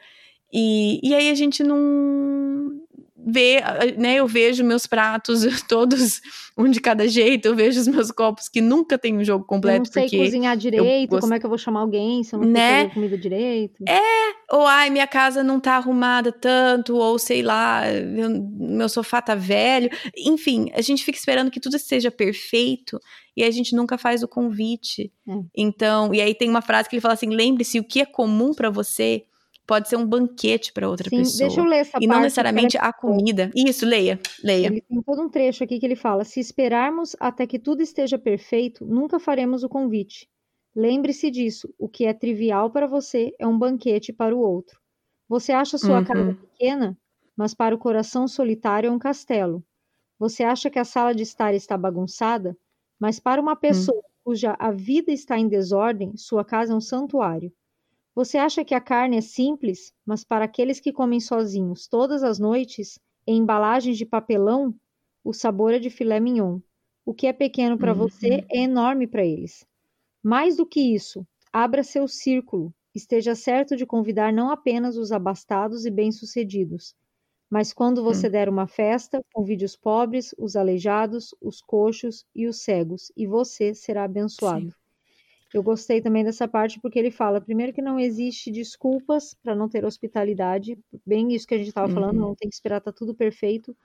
[0.52, 2.88] E, e aí a gente não
[3.28, 3.62] vê,
[3.98, 4.16] né?
[4.16, 6.22] Eu vejo meus pratos todos
[6.58, 9.90] um de cada jeito, eu vejo os meus copos que nunca tem um jogo completo.
[9.90, 11.22] Eu não sei cozinhar direito, gost...
[11.22, 12.84] como é que eu vou chamar alguém se eu não né?
[12.84, 13.84] sei comida direito?
[13.88, 19.22] É, ou ai, minha casa não tá arrumada tanto, ou sei lá, eu, meu sofá
[19.22, 19.90] tá velho.
[20.18, 23.00] Enfim, a gente fica esperando que tudo esteja perfeito
[23.36, 25.12] e a gente nunca faz o convite.
[25.28, 25.34] É.
[25.56, 28.54] Então, e aí tem uma frase que ele fala assim: lembre-se, o que é comum
[28.54, 29.26] para você
[29.68, 31.48] pode ser um banquete para outra Sim, pessoa.
[31.48, 33.52] Deixa eu ler essa E não necessariamente a comida.
[33.54, 34.68] Isso, leia, leia.
[34.68, 38.18] Ele tem todo um trecho aqui que ele fala: se esperarmos até que tudo esteja
[38.18, 40.28] perfeito, nunca faremos o convite.
[40.74, 44.80] Lembre-se disso: o que é trivial para você é um banquete para o outro.
[45.28, 46.06] Você acha sua uhum.
[46.06, 46.98] casa pequena,
[47.36, 49.62] mas para o coração solitário é um castelo.
[50.18, 52.58] Você acha que a sala de estar está bagunçada,
[52.98, 53.58] mas para uma hum.
[53.58, 54.04] pessoa uhum.
[54.24, 57.52] cuja a vida está em desordem, sua casa é um santuário.
[58.18, 62.40] Você acha que a carne é simples, mas para aqueles que comem sozinhos todas as
[62.40, 64.74] noites, em embalagens de papelão,
[65.24, 66.60] o sabor é de filé mignon.
[67.06, 68.00] O que é pequeno para uhum.
[68.00, 69.64] você é enorme para eles.
[70.24, 72.74] Mais do que isso, abra seu círculo.
[72.92, 76.96] Esteja certo de convidar não apenas os abastados e bem-sucedidos,
[77.48, 78.32] mas quando você uhum.
[78.32, 83.76] der uma festa, convide os pobres, os aleijados, os coxos e os cegos, e você
[83.76, 84.72] será abençoado.
[84.72, 84.87] Sim.
[85.54, 89.70] Eu gostei também dessa parte porque ele fala, primeiro, que não existe desculpas para não
[89.70, 91.94] ter hospitalidade, bem isso que a gente estava uhum.
[91.94, 93.76] falando, não tem que esperar tá tudo perfeito.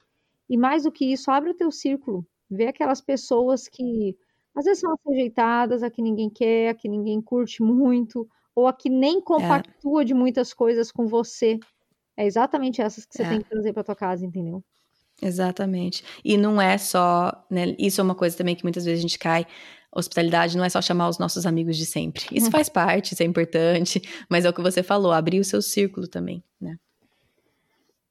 [0.48, 4.16] E mais do que isso, abre o teu círculo, vê aquelas pessoas que
[4.55, 8.72] às vezes são ajeitadas, a que ninguém quer, a que ninguém curte muito, ou a
[8.72, 9.22] que nem é.
[9.22, 10.05] compactua é.
[10.05, 11.59] de muitas coisas com você.
[12.16, 13.29] É exatamente essas que você é.
[13.29, 14.62] tem que trazer para tua casa, entendeu?
[15.22, 16.05] Exatamente.
[16.25, 19.18] E não é só, né, isso é uma coisa também que muitas vezes a gente
[19.18, 19.46] cai
[19.94, 22.24] hospitalidade não é só chamar os nossos amigos de sempre.
[22.33, 25.61] Isso faz parte, isso é importante, mas é o que você falou, abrir o seu
[25.62, 26.76] círculo também, né?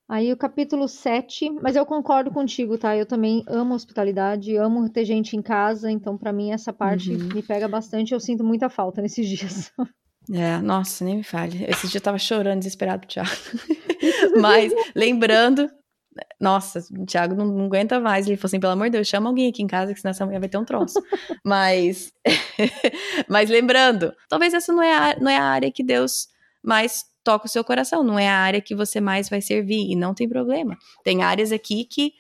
[0.08, 2.98] Aí o capítulo 7, mas eu concordo contigo, tá?
[2.98, 7.30] Eu também amo hospitalidade, amo ter gente em casa, então para mim essa parte Uhum.
[7.34, 9.72] me pega bastante, eu sinto muita falta nesses dias.
[10.30, 11.64] É, nossa, nem me fale.
[11.66, 13.30] Esse dia eu tava chorando, desesperado, Thiago.
[14.40, 15.70] Mas, lembrando,
[16.40, 18.28] nossa, o Thiago não, não aguenta mais.
[18.28, 20.26] Ele falou assim: pelo amor de Deus, chama alguém aqui em casa, que senão essa
[20.26, 21.00] mulher vai ter um troço.
[21.46, 22.12] Mas,
[23.28, 26.28] mas lembrando, talvez essa não é, a, não é a área que Deus
[26.62, 29.96] mais toca o seu coração, não é a área que você mais vai servir, e
[29.96, 30.78] não tem problema.
[31.04, 32.14] Tem áreas aqui que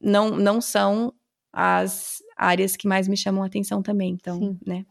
[0.00, 1.12] não, não são
[1.52, 4.58] as áreas que mais me chamam a atenção também, então, Sim.
[4.66, 4.84] né?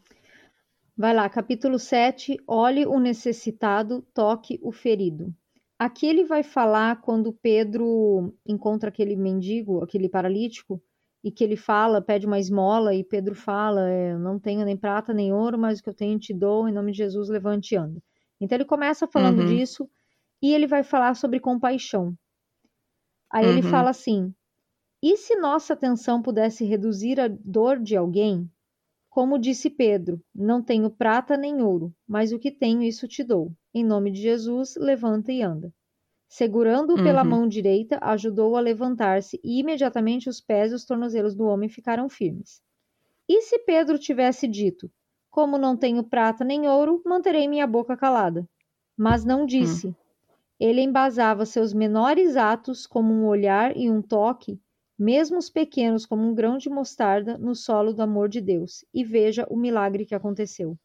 [0.96, 5.34] Vai lá, capítulo 7, olhe o necessitado, toque o ferido.
[5.78, 10.82] Aqui ele vai falar quando Pedro encontra aquele mendigo, aquele paralítico,
[11.22, 14.76] e que ele fala, pede uma esmola, e Pedro fala, é, eu não tenho nem
[14.76, 17.72] prata nem ouro, mas o que eu tenho te dou, em nome de Jesus, levante
[17.74, 18.02] e anda.
[18.40, 19.44] Então ele começa falando Uhum.
[19.44, 19.88] disso,
[20.42, 22.16] e ele vai falar sobre compaixão.
[23.32, 23.62] Aí ele Uhum.
[23.62, 24.34] fala assim,
[25.02, 28.50] e se nossa atenção pudesse reduzir a dor de alguém,
[29.16, 33.50] como disse Pedro, não tenho prata nem ouro, mas o que tenho, isso te dou.
[33.72, 35.72] Em nome de Jesus, levanta e anda.
[36.28, 37.30] Segurando-o pela Uhum.
[37.30, 42.10] mão direita, ajudou-o a levantar-se, e imediatamente os pés e os tornozelos do homem ficaram
[42.10, 42.60] firmes.
[43.26, 44.92] E se Pedro tivesse dito:
[45.30, 48.46] Como não tenho prata nem ouro, manterei minha boca calada?
[48.98, 49.96] Mas não disse.
[50.60, 54.60] Ele embasava seus menores atos, como um olhar e um toque,
[54.98, 58.84] mesmo os pequenos como um grão de mostarda, no solo do amor de Deus.
[58.92, 60.76] E veja o milagre que aconteceu.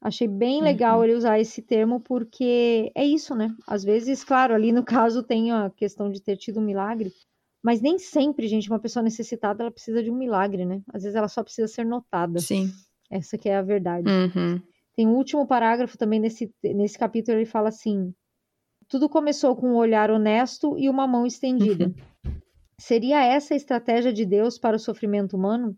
[0.00, 1.04] Achei bem legal Uhum.
[1.04, 3.54] ele usar esse termo porque é isso, né?
[3.66, 7.10] Às vezes, claro, ali no caso tem a questão de ter tido um milagre,
[7.62, 10.82] mas nem sempre, gente, uma pessoa necessitada ela precisa de um milagre, né?
[10.92, 12.38] Às vezes ela só precisa ser notada.
[12.38, 12.70] Sim.
[13.10, 14.10] Essa que é a verdade.
[14.10, 14.60] Uhum.
[14.94, 18.14] Tem um último parágrafo também nesse, nesse capítulo, ele fala assim:
[18.88, 21.92] tudo começou com um olhar honesto e uma mão estendida.
[22.78, 25.76] Seria essa a estratégia de Deus para o sofrimento humano?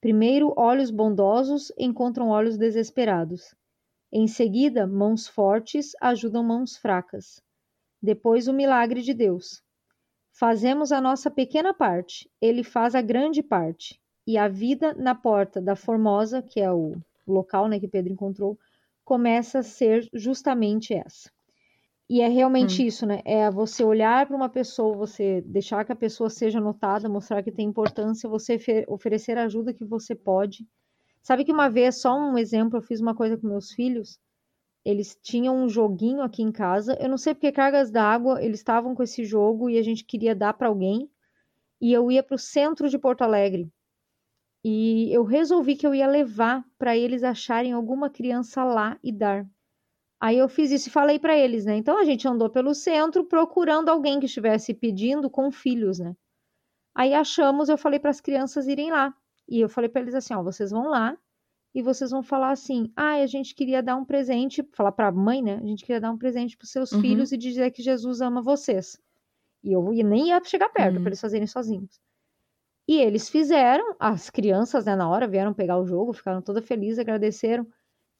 [0.00, 3.54] Primeiro, olhos bondosos encontram olhos desesperados.
[4.10, 7.40] Em seguida, mãos fortes ajudam mãos fracas.
[8.02, 9.62] Depois, o milagre de Deus.
[10.32, 14.00] Fazemos a nossa pequena parte, ele faz a grande parte.
[14.26, 18.58] E a vida na porta da Formosa, que é o local né, que Pedro encontrou,
[19.04, 21.30] começa a ser justamente essa.
[22.08, 22.86] E é realmente Hum.
[22.86, 23.22] isso, né?
[23.24, 27.50] É você olhar para uma pessoa, você deixar que a pessoa seja notada, mostrar que
[27.50, 30.66] tem importância, você fe- oferecer a ajuda que você pode.
[31.22, 34.18] Sabe que uma vez, só um exemplo, eu fiz uma coisa com meus filhos.
[34.84, 36.96] Eles tinham um joguinho aqui em casa.
[37.00, 40.34] Eu não sei porque cargas d'água, eles estavam com esse jogo e a gente queria
[40.34, 41.10] dar para alguém.
[41.80, 43.70] E eu ia para o centro de Porto Alegre.
[44.64, 49.46] E eu resolvi que eu ia levar para eles acharem alguma criança lá e dar.
[50.22, 51.76] Aí eu fiz isso e falei para eles, né?
[51.76, 56.16] Então a gente andou pelo centro procurando alguém que estivesse pedindo com filhos, né?
[56.94, 59.14] Aí achamos, eu falei para as crianças irem lá.
[59.48, 61.18] E eu falei para eles assim, ó, vocês vão lá
[61.74, 65.12] e vocês vão falar assim: "Ah, a gente queria dar um presente", falar para a
[65.12, 65.56] mãe, né?
[65.62, 66.92] A gente queria dar um presente para seus Uhum.
[66.96, 68.98] filhos e dizer que Jesus ama vocês.
[69.64, 71.02] E eu nem ia chegar perto Uhum.
[71.02, 72.00] para eles fazerem sozinhos.
[72.88, 76.98] E eles fizeram, as crianças, né, na hora vieram pegar o jogo, ficaram todas felizes,
[76.98, 77.66] agradeceram.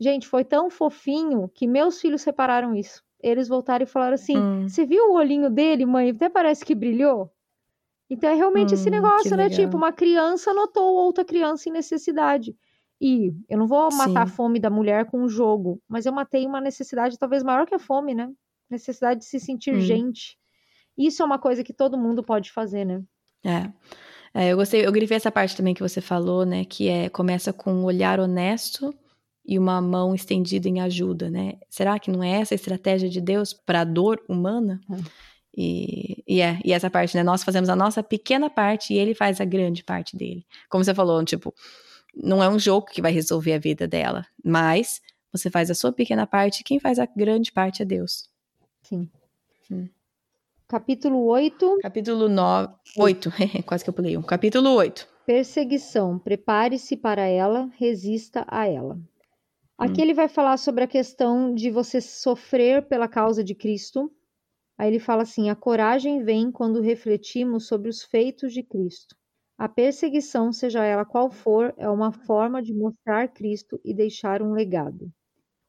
[0.03, 3.03] Gente, foi tão fofinho que meus filhos repararam isso.
[3.23, 4.69] Eles voltaram e falaram assim: Hum.
[4.69, 6.11] Você viu o olhinho dele, mãe?
[6.11, 7.31] Até parece que brilhou.
[8.11, 9.49] Então é realmente esse Hum, negócio, que né?
[9.49, 12.57] Tipo, uma criança notou outra criança em necessidade.
[13.01, 14.35] E eu não vou matar a Sim.
[14.35, 17.79] fome da mulher com um jogo, mas eu matei uma necessidade talvez maior que a
[17.79, 18.29] fome, né?
[18.69, 19.81] Necessidade de se sentir Hum.
[19.81, 20.37] gente.
[20.99, 23.03] Isso é uma coisa que todo mundo pode fazer, né?
[23.45, 23.73] É.
[24.35, 26.65] É, eu gostei, eu grifei essa parte também que você falou, né?
[26.65, 28.95] Que é começa com um olhar honesto
[29.45, 31.55] e uma mão estendida em ajuda, né?
[31.69, 34.81] Será que não é essa a estratégia de Deus para a dor humana?
[34.91, 34.97] É.
[35.55, 37.23] E, e é, e essa parte, né?
[37.23, 40.47] Nós fazemos a nossa pequena parte e ele faz a grande parte dele.
[40.69, 41.55] Como você falou, tipo,
[42.15, 45.01] não é um jogo que vai resolver a vida dela, mas
[45.33, 48.29] você faz a sua pequena parte e quem faz a grande parte é Deus.
[48.83, 49.11] Sim.
[49.71, 49.89] Hum.
[50.69, 53.33] Capítulo 8, Capítulo 9, 8,
[53.67, 54.23] quase que eu pulei um.
[54.23, 55.07] Capítulo 8.
[55.27, 56.19] perseguição.
[56.19, 58.99] Prepare-se para ela, resista a ela.
[59.79, 60.03] Aqui Hum.
[60.03, 64.13] ele vai falar sobre a questão de você sofrer pela causa de Cristo.
[64.79, 69.17] Aí ele fala assim: a coragem vem quando refletimos sobre os feitos de Cristo.
[69.59, 74.53] A perseguição, seja ela qual for, é uma forma de mostrar Cristo e deixar um
[74.53, 75.13] legado.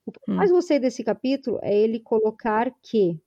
[0.06, 0.50] O que eu Hum.
[0.50, 3.22] mais gostei desse capítulo é ele colocar que,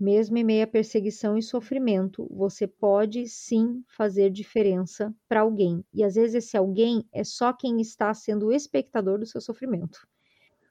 [0.00, 5.84] mesmo em meio à perseguição e sofrimento, você pode sim fazer diferença para alguém.
[5.94, 10.06] E às vezes esse alguém é só quem está sendo o espectador do seu sofrimento.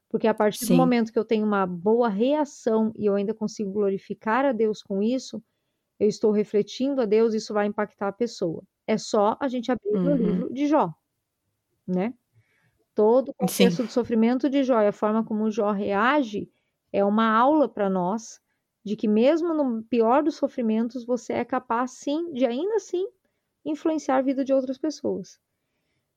[0.10, 0.78] Porque a partir do Sim.
[0.78, 5.02] momento que eu tenho uma boa reação e eu ainda consigo glorificar a Deus com
[5.02, 5.44] isso,
[6.00, 8.64] eu estou refletindo a Deus, isso vai impactar a pessoa.
[8.88, 10.14] É só a gente abrir uhum.
[10.14, 10.94] o livro de Jó,
[11.88, 12.14] né?
[12.94, 13.86] Todo o contexto Sim.
[13.86, 16.50] do sofrimento de Jó e a forma como Jó reage
[16.94, 18.40] é uma aula para nós
[18.86, 23.06] de que mesmo no pior dos sofrimentos você é capaz sim de ainda assim
[23.66, 25.40] influenciar a vida de outras pessoas.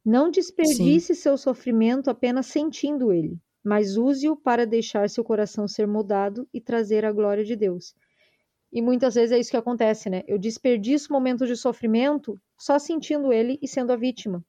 [0.05, 1.20] Não desperdice sim.
[1.20, 7.05] seu sofrimento apenas sentindo ele, mas use-o para deixar seu coração ser mudado e trazer
[7.05, 7.94] a glória de Deus.
[8.73, 10.23] E muitas vezes é isso que acontece, né?
[10.27, 14.44] Eu desperdiço momentos de sofrimento só sentindo ele e sendo a vítima.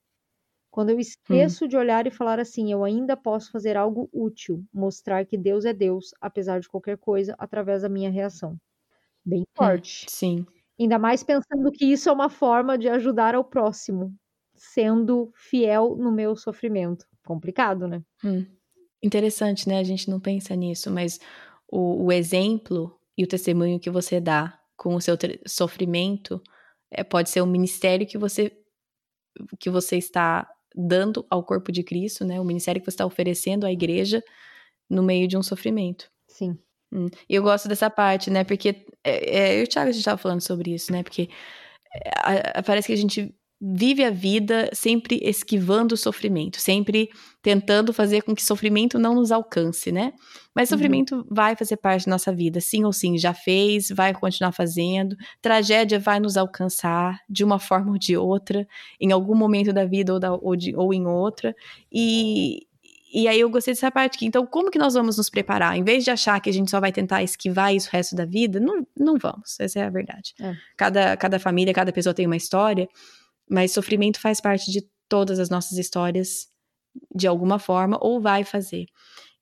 [0.72, 1.68] Quando eu esqueço hum.
[1.68, 5.74] de olhar e falar assim, eu ainda posso fazer algo útil, mostrar que Deus é
[5.74, 8.58] Deus, apesar de qualquer coisa, através da minha reação.
[9.26, 10.06] Bem hum, forte.
[10.06, 10.46] Hum, sim.
[10.80, 14.14] Ainda mais pensando que isso é uma forma de ajudar ao próximo,
[14.56, 17.06] sendo fiel no meu sofrimento.
[17.26, 18.02] Complicado, né?
[18.24, 18.46] Hum.
[19.02, 19.80] Interessante, né?
[19.80, 21.20] A gente não pensa nisso, mas
[21.68, 26.42] o, o exemplo e o testemunho que você dá com o seu sofrimento
[26.92, 28.56] é, pode ser um ministério que você
[29.60, 32.40] que você está dando ao corpo de Cristo, né?
[32.40, 34.24] O ministério que você está oferecendo à igreja
[34.90, 36.10] no meio de um sofrimento.
[36.28, 36.58] Sim.
[36.92, 37.08] Hum.
[37.30, 38.44] E eu gosto dessa parte, né?
[38.44, 41.04] Porque é, é, eu e o Thiago a gente estava falando sobre isso, né?
[41.04, 41.30] Porque
[42.26, 47.10] é, parece que a gente vive a vida sempre esquivando o sofrimento, sempre
[47.42, 50.14] tentando fazer com que sofrimento não nos alcance, né?
[50.56, 50.78] Mas uhum.
[50.78, 51.26] sofrimento uhum.
[51.30, 55.16] vai fazer parte da nossa vida, sim ou sim, já fez, vai continuar fazendo.
[55.42, 58.66] Tragédia vai nos alcançar de uma forma ou de outra,
[59.00, 61.54] em algum momento da vida ou, da, ou, de, ou em outra.
[61.92, 62.66] E,
[63.14, 64.26] e aí eu gostei dessa parte aqui.
[64.26, 65.78] Então, como que nós vamos nos preparar?
[65.78, 68.24] Em vez de achar que a gente só vai tentar esquivar isso o resto da
[68.24, 69.60] vida, não, não vamos.
[69.60, 70.34] Essa é a verdade.
[70.40, 70.54] É.
[70.78, 72.88] Cada, cada família, cada pessoa tem uma história.
[73.50, 76.48] Mas sofrimento faz parte de todas as nossas histórias,
[77.14, 78.86] de alguma forma, ou vai fazer.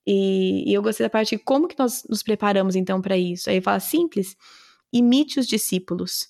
[0.05, 3.49] E, e eu gostei da parte de como que nós nos preparamos então para isso.
[3.49, 4.37] Aí fala simples,
[4.91, 6.27] imite os discípulos.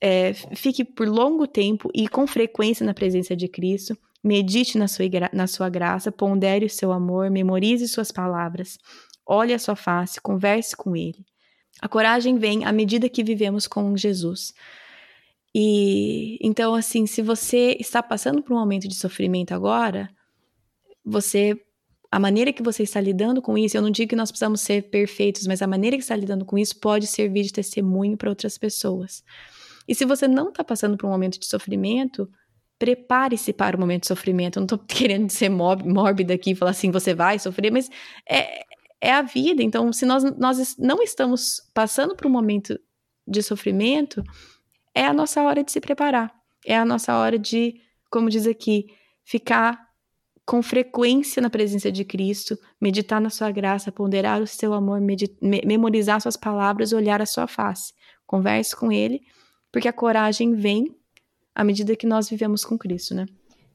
[0.00, 3.96] É, fique por longo tempo e com frequência na presença de Cristo.
[4.24, 8.78] Medite na sua, na sua graça, pondere o seu amor, memorize suas palavras,
[9.26, 11.24] olhe a sua face, converse com Ele.
[11.80, 14.52] A coragem vem à medida que vivemos com Jesus.
[15.54, 20.08] E então, assim, se você está passando por um momento de sofrimento agora,
[21.04, 21.60] você.
[22.10, 24.90] A maneira que você está lidando com isso, eu não digo que nós precisamos ser
[24.90, 28.58] perfeitos, mas a maneira que está lidando com isso pode servir de testemunho para outras
[28.58, 29.24] pessoas.
[29.88, 32.30] E se você não está passando por um momento de sofrimento,
[32.78, 34.58] prepare-se para o momento de sofrimento.
[34.58, 37.88] Eu não estou querendo ser mórbida aqui e falar assim, você vai sofrer, mas
[38.28, 38.62] é,
[39.00, 39.62] é a vida.
[39.62, 42.78] Então, se nós, nós não estamos passando por um momento
[43.26, 44.22] de sofrimento,
[44.94, 46.32] é a nossa hora de se preparar.
[46.66, 48.86] É a nossa hora de, como diz aqui,
[49.24, 49.92] ficar
[50.44, 55.16] com frequência na presença de Cristo, meditar na sua graça, ponderar o seu amor, me
[55.64, 57.92] memorizar suas palavras, olhar a sua face.
[58.26, 59.20] Converse com Ele,
[59.70, 60.96] porque a coragem vem
[61.54, 63.26] à medida que nós vivemos com Cristo, né?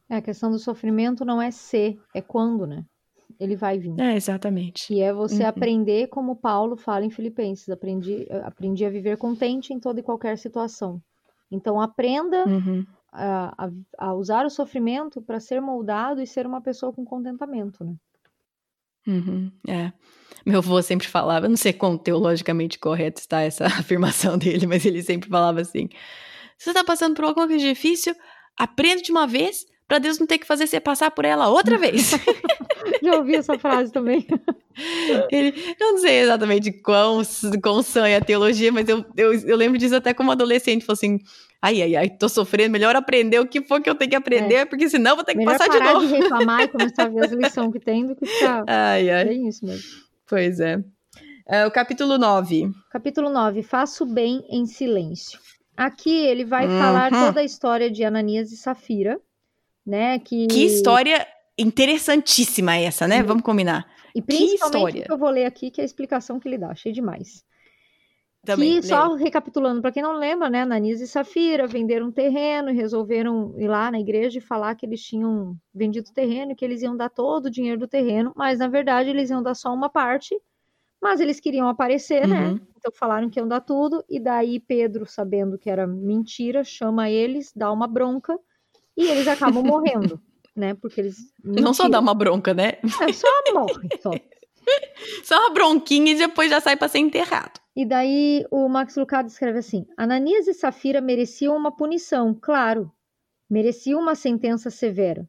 [0.09, 2.83] É, a questão do sofrimento não é ser, é quando, né?
[3.39, 3.99] Ele vai vir.
[3.99, 4.91] É, exatamente.
[4.93, 5.49] E é você uhum.
[5.49, 10.37] aprender, como Paulo fala em Filipenses, aprendi, aprendi a viver contente em toda e qualquer
[10.37, 11.01] situação.
[11.51, 12.85] Então, aprenda uhum.
[13.11, 17.95] a, a, usar o sofrimento para ser moldado e ser uma pessoa com contentamento, né?
[19.07, 19.93] Uhum, é.
[20.45, 25.01] Meu avô sempre falava, não sei quão teologicamente correto está essa afirmação dele, mas ele
[25.01, 25.87] sempre falava assim:
[26.57, 28.13] se você está passando por alguma coisa difícil,
[28.57, 31.77] aprenda de uma vez para Deus não ter que fazer você passar por ela outra
[31.79, 32.11] vez.
[33.01, 34.25] Já ouvi essa frase também.
[35.31, 37.21] Ele, eu não sei exatamente quão,
[37.63, 40.97] quão sã é a teologia, mas eu, eu, eu lembro disso até como adolescente, falou
[40.97, 41.19] assim,
[41.61, 44.55] ai, ai, ai, tô sofrendo, melhor aprender o que for que eu tenho que aprender,
[44.55, 44.65] é.
[44.65, 46.05] porque senão vou ter que melhor passar de novo.
[46.05, 48.63] de reclamar e começar a ver as lições que tem do que ficar...
[48.69, 49.29] Ai, ai.
[49.29, 49.83] É isso mesmo.
[50.27, 50.77] Pois é.
[51.47, 51.65] é.
[51.65, 52.69] O capítulo 9.
[52.91, 55.39] Capítulo 9, faço bem em silêncio.
[55.75, 56.79] Aqui ele vai uhum.
[56.79, 59.19] falar toda a história de Ananias e Safira,
[59.87, 60.19] né?
[60.19, 61.25] Que, que história
[61.57, 63.23] interessantíssima essa, né?
[63.23, 63.87] Vamos combinar.
[64.13, 66.71] E principalmente que, que eu vou ler aqui, que é a explicação que ele dá,
[66.71, 67.45] achei demais.
[68.43, 72.69] Também, que, só recapitulando, para quem não lembra, né, Ananias e Safira venderam um terreno
[72.69, 76.55] e resolveram ir lá na igreja e falar que eles tinham vendido o terreno e
[76.55, 79.53] que eles iam dar todo o dinheiro do terreno, mas na verdade eles iam dar
[79.53, 80.39] só uma parte,
[81.01, 82.47] mas eles queriam aparecer, né?
[82.47, 82.53] uhum.
[82.53, 82.61] né?
[82.77, 87.51] Então falaram que iam dar tudo, e daí Pedro, sabendo que era mentira, chama eles,
[87.53, 88.39] dá uma bronca
[88.97, 90.19] e eles acabam morrendo,
[90.55, 90.73] né?
[90.73, 91.17] Porque eles.
[91.43, 92.73] Não só dá uma bronca, né?
[93.01, 94.11] É, só morre, só.
[95.23, 97.57] Só uma bronquinha e depois já sai para ser enterrado.
[97.73, 102.91] E daí o Max Lucado escreve assim: Ananias e Safira mereciam uma punição, claro.
[103.49, 105.25] Mereciam uma sentença severa.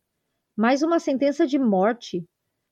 [0.57, 2.27] Mas uma sentença de morte?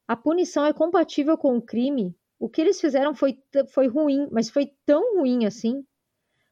[0.09, 2.16] A punição é compatível com o crime?
[2.38, 3.38] O que eles fizeram foi,
[3.72, 5.84] foi ruim, mas foi tão ruim assim?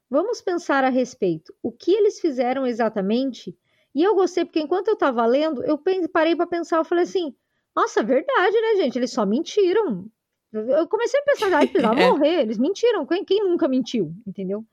[0.09, 1.53] Vamos pensar a respeito.
[1.62, 3.57] O que eles fizeram exatamente?
[3.95, 5.80] E eu gostei, porque enquanto eu estava lendo, eu
[6.12, 7.34] parei para pensar, eu falei assim,
[7.74, 8.99] nossa, verdade, né, gente?
[8.99, 10.07] Eles só mentiram.
[10.53, 12.11] Eu comecei a pensar, ah, eles precisavam é.
[12.11, 13.05] morrer, eles mentiram.
[13.07, 14.64] Quem, quem, nunca mentiu, entendeu?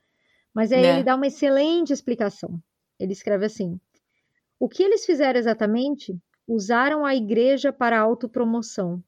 [0.54, 0.94] Mas aí né?
[0.94, 2.60] ele dá uma excelente explicação.
[2.98, 3.80] Ele escreve assim:
[4.60, 6.16] O que eles fizeram exatamente?
[6.46, 9.02] Usaram a igreja para autopromoção.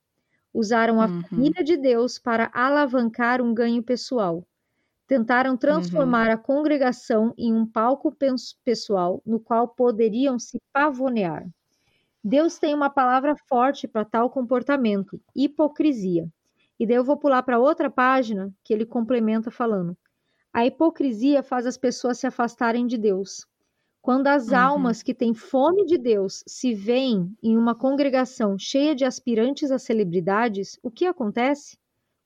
[0.53, 1.23] Usaram a uhum.
[1.23, 4.45] família de Deus para alavancar um ganho pessoal.
[5.07, 6.35] Tentaram transformar uhum.
[6.35, 8.15] a congregação em um palco
[8.65, 11.47] pessoal no qual poderiam se pavonear.
[12.23, 16.27] Deus tem uma palavra forte para tal comportamento: hipocrisia.
[16.81, 19.95] E daí eu vou pular para outra página que ele complementa falando:
[20.51, 23.47] a hipocrisia faz as pessoas se afastarem de Deus.
[24.01, 24.57] Quando as uhum.
[24.59, 29.79] almas que têm fome de Deus se veem em uma congregação cheia de aspirantes a
[29.79, 31.77] celebridades, o que acontece?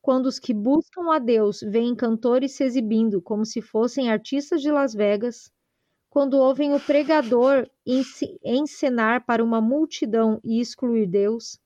[0.09, 4.73] Quando os que buscam a Deus veem cantores se exibindo como se fossem artistas de
[4.73, 5.53] Las Vegas,
[6.09, 7.69] quando ouvem o pregador
[8.43, 11.61] encenar para uma multidão e excluir Deus,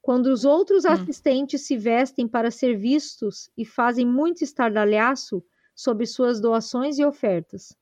[0.00, 0.90] quando os outros hum.
[0.90, 5.42] assistentes se vestem para ser vistos e fazem muito estardalhaço
[5.74, 7.76] sobre suas doações e ofertas.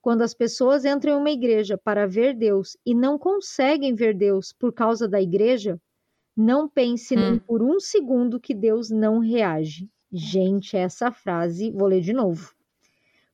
[0.00, 4.50] Quando as pessoas entram em uma igreja para ver Deus e não conseguem ver Deus
[4.50, 5.78] por causa da igreja,
[6.36, 7.20] não pense hum.
[7.20, 9.88] nem por um segundo que Deus não reage.
[10.10, 12.52] Gente, essa frase, vou ler de novo.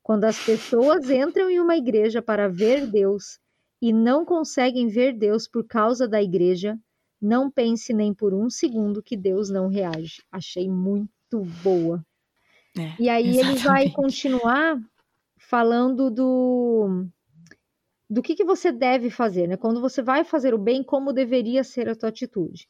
[0.03, 3.38] Quando as pessoas entram em uma igreja para ver Deus
[3.80, 6.78] e não conseguem ver Deus por causa da igreja,
[7.20, 10.22] não pense nem por um segundo que Deus não reage.
[10.30, 12.05] Achei muito boa.
[12.78, 13.59] É, e aí exatamente.
[13.59, 14.80] ele vai continuar
[15.36, 17.07] falando do
[18.11, 19.57] do que, que você deve fazer, né?
[19.57, 22.66] Quando você vai fazer o bem, como deveria ser a tua atitude.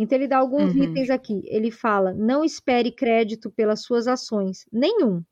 [0.00, 0.84] Então ele dá alguns uhum.
[0.84, 1.42] itens aqui.
[1.44, 5.22] Ele fala: não espere crédito pelas suas ações, nenhum.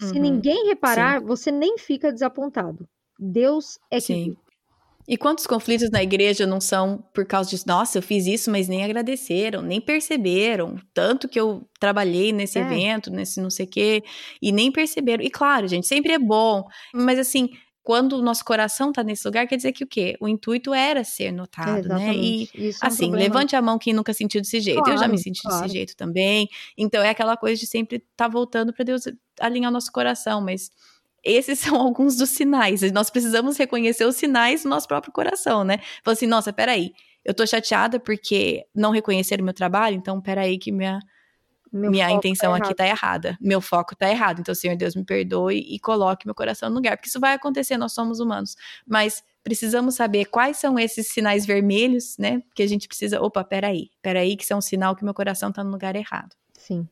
[0.00, 0.20] Se uhum.
[0.20, 1.26] ninguém reparar, Sim.
[1.26, 2.88] você nem fica desapontado.
[3.18, 4.32] Deus é Sim.
[4.32, 4.44] que.
[5.06, 7.64] E quantos conflitos na igreja não são por causa disso?
[7.68, 10.76] Nossa, eu fiz isso, mas nem agradeceram, nem perceberam.
[10.94, 12.62] Tanto que eu trabalhei nesse é.
[12.62, 14.02] evento, nesse não sei o quê,
[14.40, 15.22] e nem perceberam.
[15.22, 16.64] E claro, gente, sempre é bom.
[16.94, 17.50] Mas assim,
[17.84, 20.16] quando o nosso coração está nesse lugar, quer dizer que o quê?
[20.18, 22.14] O intuito era ser notado, é, né?
[22.16, 24.78] E Isso assim, é um levante a mão quem nunca sentiu desse jeito.
[24.82, 25.62] Claro, eu já me senti claro.
[25.62, 26.48] desse jeito também.
[26.78, 29.02] Então é aquela coisa de sempre estar tá voltando para Deus
[29.38, 30.70] alinhar o nosso coração, mas
[31.22, 32.80] esses são alguns dos sinais.
[32.90, 35.78] Nós precisamos reconhecer os sinais do nosso próprio coração, né?
[36.02, 36.90] Falar assim, nossa, peraí,
[37.22, 41.00] eu tô chateada porque não reconheceram o meu trabalho, então peraí que minha
[41.74, 44.40] meu minha tá intenção tá aqui está errada, meu foco está errado.
[44.40, 47.76] Então, Senhor Deus, me perdoe e coloque meu coração no lugar, porque isso vai acontecer,
[47.76, 48.54] nós somos humanos.
[48.86, 52.42] Mas precisamos saber quais são esses sinais vermelhos, né?
[52.54, 55.48] Que a gente precisa, opa, peraí, peraí, que isso é um sinal que meu coração
[55.48, 56.36] está no lugar errado.
[56.56, 56.88] Sim.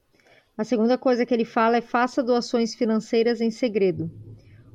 [0.58, 4.10] A segunda coisa que ele fala é faça doações financeiras em segredo.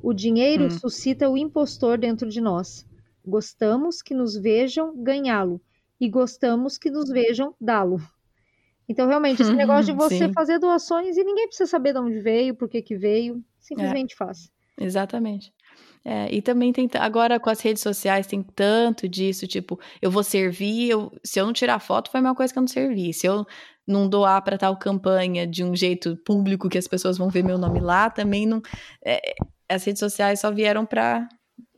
[0.02, 0.70] O dinheiro hum.
[0.70, 2.86] suscita o impostor dentro de nós.
[3.24, 5.60] Gostamos que nos vejam ganhá-lo
[6.00, 8.00] e gostamos que nos vejam dá-lo.
[8.88, 10.32] Então, realmente, esse negócio de você Sim.
[10.32, 14.16] fazer doações e ninguém precisa saber de onde veio, por que que veio, simplesmente é.
[14.16, 14.50] faz.
[14.80, 15.52] Exatamente.
[16.04, 20.22] É, e também tem, agora com as redes sociais tem tanto disso, tipo, eu vou
[20.22, 23.12] servir, eu, se eu não tirar foto foi a mesma coisa que eu não servi.
[23.12, 23.44] Se eu
[23.86, 27.58] não doar para tal campanha de um jeito público que as pessoas vão ver meu
[27.58, 28.62] nome lá, também não.
[29.04, 29.34] É,
[29.68, 31.28] as redes sociais só vieram para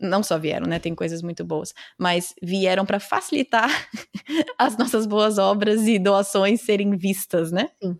[0.00, 0.78] não só vieram, né?
[0.78, 3.68] Tem coisas muito boas, mas vieram para facilitar
[4.58, 7.70] as nossas boas obras e doações serem vistas, né?
[7.82, 7.96] Sim.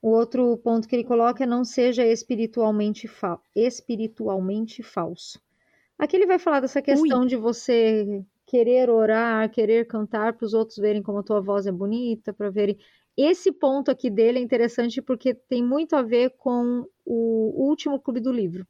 [0.00, 5.40] O outro ponto que ele coloca é não seja espiritualmente, fa espiritualmente falso.
[5.98, 7.26] Aqui ele vai falar dessa questão Ui.
[7.26, 11.72] de você querer orar, querer cantar para os outros verem como a tua voz é
[11.72, 12.78] bonita, para verem.
[13.16, 18.20] Esse ponto aqui dele é interessante porque tem muito a ver com o último clube
[18.20, 18.66] do livro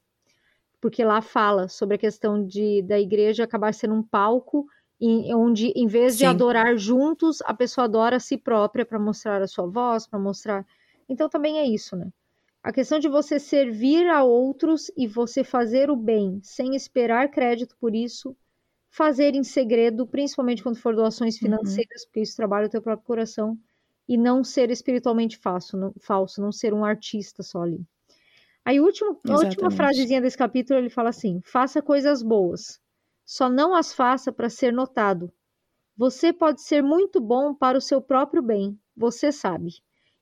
[0.86, 4.68] porque lá fala sobre a questão de da igreja acabar sendo um palco
[5.00, 6.18] em, onde, em vez Sim.
[6.18, 10.20] de adorar juntos, a pessoa adora a si própria para mostrar a sua voz, para
[10.20, 10.64] mostrar.
[11.08, 12.08] Então também é isso, né?
[12.62, 17.76] A questão de você servir a outros e você fazer o bem sem esperar crédito
[17.80, 18.36] por isso,
[18.88, 21.48] fazer em segredo, principalmente quando for doações uhum.
[21.48, 22.06] financeiras, uhum.
[22.06, 23.58] porque isso trabalha o teu próprio coração,
[24.08, 27.84] e não ser espiritualmente falso, não, falso, não ser um artista só ali.
[28.66, 32.80] Aí, último, a última frasezinha desse capítulo, ele fala assim: faça coisas boas,
[33.24, 35.32] só não as faça para ser notado.
[35.96, 39.70] Você pode ser muito bom para o seu próprio bem, você sabe.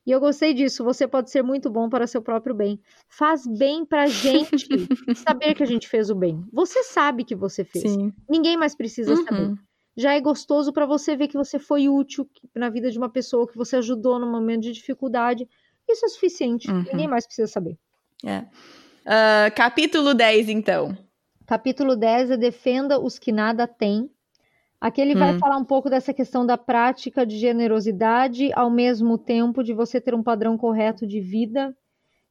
[0.07, 2.79] E eu gostei disso, você pode ser muito bom para o seu próprio bem.
[3.09, 4.69] Faz bem pra gente
[5.17, 6.45] saber que a gente fez o bem.
[6.53, 7.91] Você sabe que você fez.
[7.91, 8.13] Sim.
[8.29, 9.25] Ninguém mais precisa uhum.
[9.25, 9.55] saber.
[9.97, 13.49] Já é gostoso para você ver que você foi útil na vida de uma pessoa,
[13.49, 15.49] que você ajudou num momento de dificuldade.
[15.89, 16.71] Isso é suficiente.
[16.71, 16.83] Uhum.
[16.83, 17.79] Ninguém mais precisa saber.
[18.25, 18.39] É.
[19.05, 20.97] Uh, capítulo 10, então.
[21.47, 24.11] Capítulo 10 é Defenda os que nada têm.
[24.81, 25.19] Aqui ele hum.
[25.19, 30.01] vai falar um pouco dessa questão da prática de generosidade, ao mesmo tempo de você
[30.01, 31.77] ter um padrão correto de vida.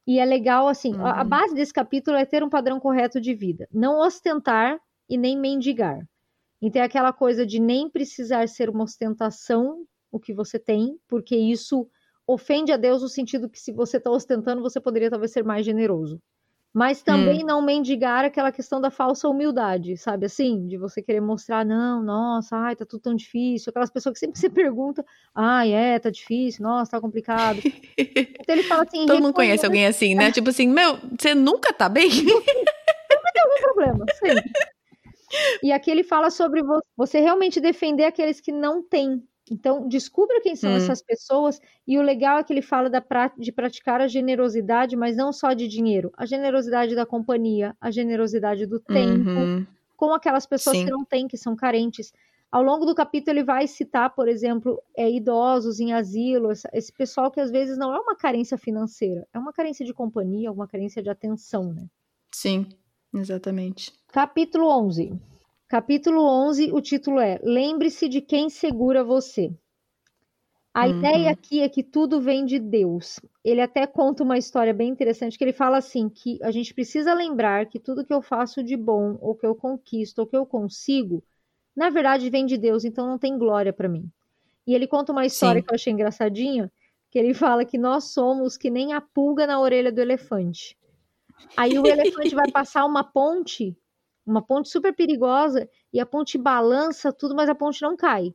[0.05, 1.29] E é legal, assim, a, a uhum.
[1.29, 3.67] base desse capítulo é ter um padrão correto de vida.
[3.71, 5.99] Não ostentar e nem mendigar.
[6.61, 11.35] Então é aquela coisa de nem precisar ser uma ostentação o que você tem, porque
[11.35, 11.87] isso
[12.27, 15.65] ofende a Deus no sentido que se você está ostentando, você poderia talvez ser mais
[15.65, 16.19] generoso.
[16.73, 17.45] Mas também hum.
[17.45, 20.65] não mendigar aquela questão da falsa humildade, sabe assim?
[20.67, 23.69] De você querer mostrar, não, nossa, ai, tá tudo tão difícil.
[23.69, 25.05] Aquelas pessoas que sempre se perguntam,
[25.35, 27.59] ai, é, tá difícil, nossa, tá complicado.
[28.43, 29.05] Então ele fala assim.
[29.05, 30.29] Todo mundo conhece alguém assim, né?
[30.33, 32.09] tipo assim, meu, você nunca tá bem?
[32.23, 34.51] Nunca tem algum problema, sempre.
[35.61, 36.61] E aqui ele fala sobre
[36.97, 40.75] você realmente defender aqueles que não têm, então, descubra quem são hum.
[40.75, 43.03] essas pessoas, e o legal é que ele fala da,
[43.37, 48.65] de praticar a generosidade, mas não só de dinheiro, a generosidade da companhia, a generosidade
[48.65, 49.67] do tempo, uhum.
[49.97, 50.85] com aquelas pessoas Sim.
[50.85, 52.13] que não têm, que são carentes.
[52.49, 57.29] Ao longo do capítulo, ele vai citar, por exemplo, é, idosos em asilo, esse, pessoal
[57.29, 61.01] que às vezes não é uma carência financeira, é uma carência de companhia, uma carência
[61.01, 61.87] de atenção, né?
[62.33, 62.67] Sim,
[63.13, 63.91] exatamente.
[64.07, 65.19] Capítulo 11.
[65.73, 69.51] Capítulo 11, o título é Lembre-se de quem segura você.
[70.71, 70.99] A uhum.
[70.99, 73.19] ideia aqui é que tudo vem de Deus.
[73.43, 77.15] Ele até conta uma história bem interessante que ele fala assim que a gente precisa
[77.15, 80.45] lembrar que tudo que eu faço de bom, ou que eu conquisto, ou que eu
[80.45, 81.23] consigo,
[81.75, 84.07] na verdade vem de Deus, então não tem glória para mim.
[84.67, 85.65] E ele conta uma história Sim.
[85.65, 86.71] que eu achei engraçadinha,
[87.09, 90.77] que ele fala que nós somos que nem a pulga na orelha do elefante.
[91.57, 93.75] Aí o elefante vai passar uma ponte
[94.25, 98.33] uma ponte super perigosa e a ponte balança tudo, mas a ponte não cai.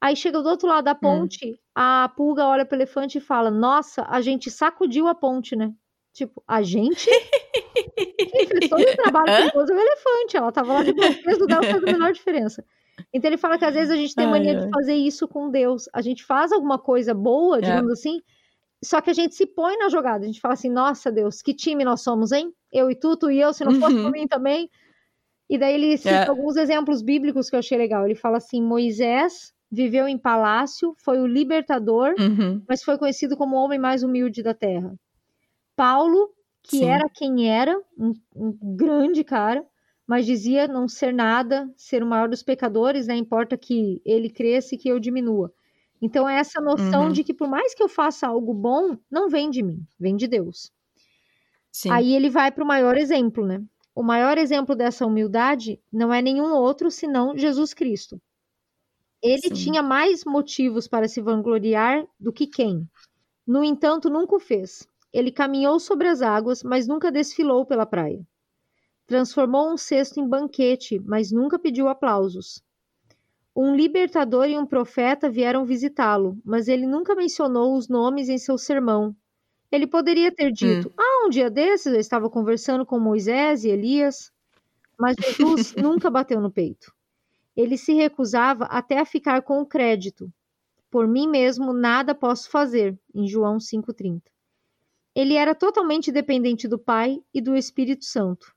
[0.00, 1.00] Aí chega do outro lado da hum.
[1.00, 1.56] ponte, hum.
[1.74, 5.72] a pulga olha pro elefante e fala: Nossa, a gente sacudiu a ponte, né?
[6.12, 7.08] Tipo, a gente?
[7.96, 10.36] Quem fez todo o trabalho perigoso é o elefante.
[10.36, 12.64] Ela tava lá de boa, o peso dela faz a menor diferença.
[13.12, 14.64] Então ele fala que às vezes a gente tem mania ai, ai.
[14.64, 15.88] de fazer isso com Deus.
[15.92, 17.60] A gente faz alguma coisa boa, é.
[17.60, 17.92] digamos é.
[17.92, 18.20] assim,
[18.82, 20.24] só que a gente se põe na jogada.
[20.24, 22.52] A gente fala assim: Nossa, Deus, que time nós somos, hein?
[22.72, 24.04] Eu e tu, tu e eu, se não fosse uhum.
[24.04, 24.70] por mim também.
[25.48, 26.28] E daí ele cita é.
[26.28, 28.04] alguns exemplos bíblicos que eu achei legal.
[28.04, 32.62] Ele fala assim: Moisés viveu em palácio, foi o libertador, uhum.
[32.68, 34.94] mas foi conhecido como o homem mais humilde da terra.
[35.76, 36.30] Paulo,
[36.62, 36.88] que Sim.
[36.88, 39.64] era quem era, um, um, grande cara,
[40.06, 43.16] mas dizia não ser nada, ser o maior dos pecadores, né?
[43.16, 45.52] Importa que ele cresça e que eu diminua.
[46.00, 47.12] Então é essa noção uhum.
[47.12, 50.26] de que por mais que eu faça algo bom, não vem de mim, vem de
[50.26, 50.72] Deus.
[51.70, 51.90] Sim.
[51.90, 53.62] Aí ele vai para o maior exemplo, né?
[53.98, 58.22] O maior exemplo dessa humildade não é nenhum outro senão Jesus Cristo.
[59.20, 59.54] Ele Sim.
[59.54, 62.88] tinha mais motivos para se vangloriar do que quem.
[63.44, 64.86] No entanto, nunca o fez.
[65.12, 68.24] Ele caminhou sobre as águas, mas nunca desfilou pela praia.
[69.04, 72.62] Transformou um cesto em banquete, mas nunca pediu aplausos.
[73.52, 78.56] Um libertador e um profeta vieram visitá-lo, mas ele nunca mencionou os nomes em seu
[78.56, 79.16] sermão,
[79.70, 80.92] ele poderia ter dito: hum.
[80.96, 84.32] Ah, um dia desses eu estava conversando com Moisés e Elias,
[84.98, 86.92] mas Jesus nunca bateu no peito.
[87.56, 90.32] Ele se recusava até a ficar com o crédito.
[90.90, 94.22] Por mim mesmo nada posso fazer, em João 5,30.
[95.14, 98.54] Ele era totalmente dependente do Pai e do Espírito Santo.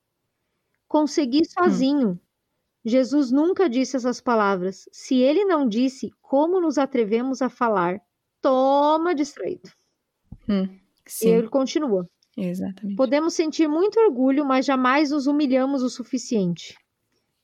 [0.87, 1.45] Consegui hum.
[1.45, 2.09] sozinho.
[2.09, 2.19] Hum.
[2.85, 4.87] Jesus nunca disse essas palavras.
[4.91, 8.01] Se ele não disse, como nos atrevemos a falar?
[8.41, 9.69] Toma distraído.
[10.47, 10.80] Hum.
[11.11, 11.27] Sim.
[11.27, 12.09] E ele continua.
[12.37, 12.95] Exatamente.
[12.95, 16.77] Podemos sentir muito orgulho, mas jamais nos humilhamos o suficiente.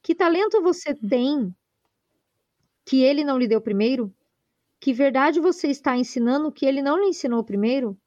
[0.02, 1.10] Que talento você hum.
[1.10, 1.56] tem
[2.86, 4.14] que ele não lhe deu primeiro?
[4.80, 7.98] Que verdade você está ensinando que ele não lhe ensinou primeiro?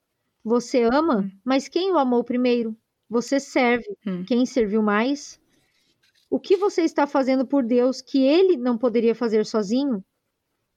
[0.42, 1.30] Você ama, hum.
[1.44, 2.74] mas quem o amou primeiro?
[3.08, 4.24] Você serve, hum.
[4.26, 5.38] quem serviu mais?
[6.30, 10.02] O que você está fazendo por Deus que ele não poderia fazer sozinho?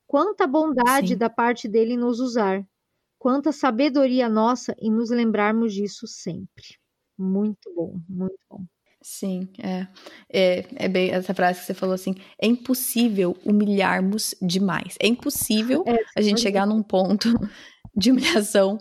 [0.05, 1.17] Quanta bondade Sim.
[1.17, 2.67] da parte dele nos usar.
[3.23, 6.75] Quanta sabedoria nossa em nos lembrarmos disso sempre.
[7.17, 8.65] Muito bom, muito bom.
[9.01, 9.87] Sim, é.
[10.29, 10.65] é.
[10.75, 14.97] É, bem essa frase que você falou assim: é impossível humilharmos demais.
[14.99, 17.29] É impossível é, a gente chegar num ponto
[17.95, 18.77] de humilhação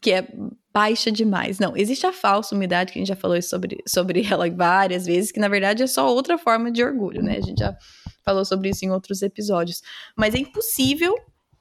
[0.00, 0.28] que é
[0.72, 1.58] baixa demais.
[1.58, 5.32] Não, existe a falsa humildade, que a gente já falou sobre, sobre ela várias vezes,
[5.32, 7.38] que na verdade é só outra forma de orgulho, né?
[7.38, 7.76] A gente já
[8.24, 9.82] falou sobre isso em outros episódios.
[10.16, 11.16] Mas é impossível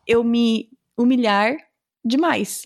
[0.05, 1.57] eu me humilhar
[2.05, 2.63] demais.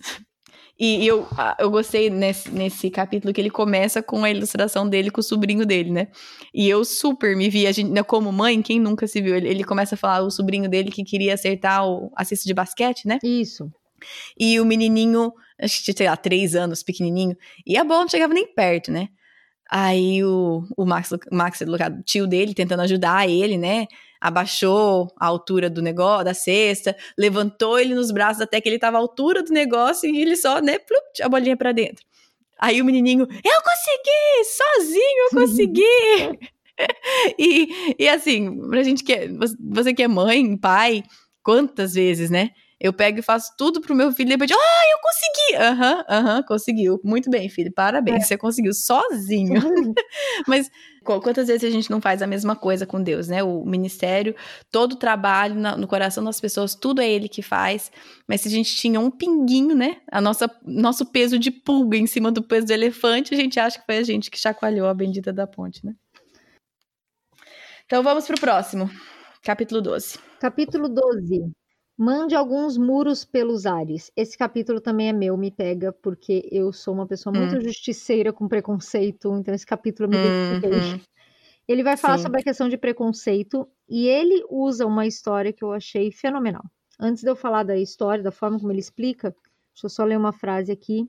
[0.80, 1.28] E, eu,
[1.60, 5.66] eu gostei nesse, nesse capítulo que ele começa com a ilustração dele com o sobrinho
[5.66, 6.08] dele, né?
[6.54, 9.36] E eu super me vi, a gente, né, como mãe, quem nunca se viu?
[9.36, 12.54] Ele, ele começa a falar o sobrinho dele que queria acertar o, a cesta de
[12.54, 13.20] basquete, né?
[13.22, 13.70] Isso.
[14.40, 17.36] E o menininho acho que tinha, sei lá, três anos, pequenininho,
[17.68, 19.10] e a bola não chegava nem perto, né?
[19.70, 23.86] Aí o, o Max, Max, o tio dele, tentando ajudar ele, né?
[24.22, 28.98] Abaixou a altura do negócio, da cesta, levantou ele nos braços até que ele tava
[28.98, 32.06] à altura do negócio e ele só, né, plup, a bolinha para dentro.
[32.60, 34.44] Aí o menininho, eu consegui!
[34.44, 36.50] Sozinho eu consegui!
[37.40, 41.04] e, e assim, pra gente que é, você que é mãe, pai,
[41.42, 42.50] quantas vezes, né?
[42.80, 45.58] Eu pego e faço tudo pro meu filho e depois, ah, eu consegui!
[45.58, 47.02] Aham, uhum, aham, uhum, conseguiu.
[47.04, 48.26] Muito bem, filho, parabéns, é.
[48.28, 49.60] você conseguiu sozinho.
[50.48, 50.72] Mas
[51.04, 53.44] quantas vezes a gente não faz a mesma coisa com Deus, né?
[53.44, 54.34] O ministério,
[54.72, 57.92] todo o trabalho no coração das pessoas, tudo é Ele que faz.
[58.26, 59.98] Mas se a gente tinha um pinguinho, né?
[60.10, 63.78] A nossa, nosso peso de pulga em cima do peso do elefante, a gente acha
[63.78, 65.94] que foi a gente que chacoalhou a bendita da ponte, né?
[67.86, 68.90] Então vamos pro próximo.
[69.44, 70.20] Capítulo 12.
[70.40, 71.52] Capítulo 12.
[72.02, 74.10] Mande alguns muros pelos ares.
[74.16, 77.62] Esse capítulo também é meu, me pega, porque eu sou uma pessoa muito hum.
[77.62, 80.96] justiceira com preconceito, então esse capítulo me identifiquei.
[80.96, 81.02] Hum,
[81.68, 82.24] Ele vai falar Sim.
[82.24, 86.64] sobre a questão de preconceito e ele usa uma história que eu achei fenomenal.
[86.98, 89.36] Antes de eu falar da história, da forma como ele explica,
[89.74, 91.06] deixa eu só ler uma frase aqui,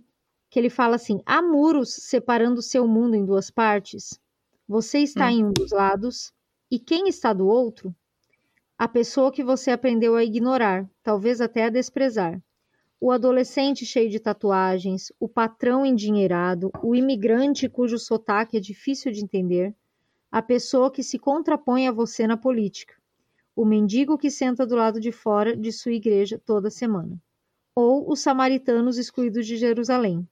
[0.51, 4.19] que ele fala assim: há muros separando o seu mundo em duas partes.
[4.67, 5.31] Você está hum.
[5.31, 6.33] em um dos lados
[6.69, 7.95] e quem está do outro
[8.81, 12.43] a pessoa que você aprendeu a ignorar, talvez até a desprezar.
[12.99, 19.23] O adolescente cheio de tatuagens, o patrão endinheirado, o imigrante cujo sotaque é difícil de
[19.23, 19.75] entender,
[20.33, 22.95] a pessoa que se contrapõe a você na política,
[23.55, 27.21] o mendigo que senta do lado de fora de sua igreja toda semana,
[27.75, 30.27] ou os samaritanos excluídos de Jerusalém.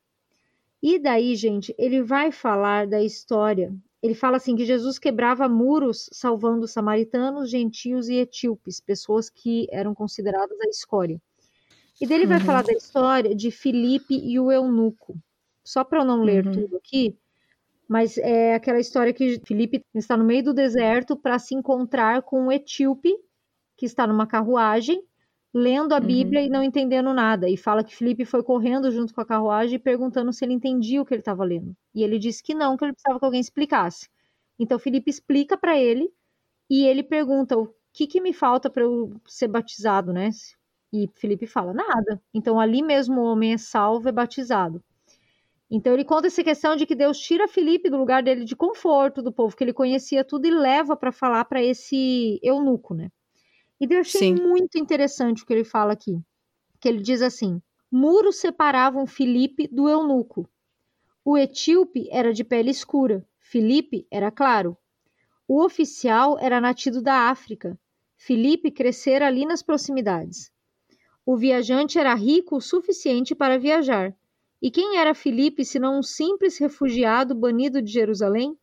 [0.82, 3.70] E daí, gente, ele vai falar da história
[4.02, 9.94] ele fala assim que Jesus quebrava muros salvando samaritanos, gentios e etíopes, pessoas que eram
[9.94, 11.20] consideradas a escória.
[12.00, 12.28] E dele uhum.
[12.28, 15.16] vai falar da história de Filipe e o eunuco.
[15.64, 16.52] Só para eu não ler uhum.
[16.52, 17.16] tudo aqui,
[17.88, 22.42] mas é aquela história que Filipe está no meio do deserto para se encontrar com
[22.42, 23.18] um etíope
[23.76, 25.02] que está numa carruagem
[25.52, 26.46] lendo a Bíblia uhum.
[26.46, 27.48] e não entendendo nada.
[27.48, 31.04] E fala que Felipe foi correndo junto com a carruagem perguntando se ele entendia o
[31.04, 31.76] que ele estava lendo.
[31.94, 34.08] E ele disse que não, que ele precisava que alguém explicasse.
[34.58, 36.10] Então Felipe explica para ele
[36.70, 40.30] e ele pergunta o que, que me falta para eu ser batizado, né?
[40.92, 42.20] E Felipe fala nada.
[42.34, 44.82] Então ali mesmo o homem é salvo, é batizado.
[45.70, 49.22] Então ele conta essa questão de que Deus tira Felipe do lugar dele de conforto,
[49.22, 53.10] do povo que ele conhecia tudo e leva para falar para esse eunuco, né?
[53.80, 54.34] E eu achei Sim.
[54.34, 56.20] muito interessante o que ele fala aqui.
[56.80, 60.48] Que ele diz assim: muros separavam Filipe do eunuco.
[61.24, 64.76] O etíope era de pele escura, Filipe era claro.
[65.46, 67.78] O oficial era nativo da África.
[68.16, 70.50] Filipe crescera ali nas proximidades.
[71.24, 74.14] O viajante era rico o suficiente para viajar.
[74.60, 78.58] E quem era Filipe senão um simples refugiado banido de Jerusalém?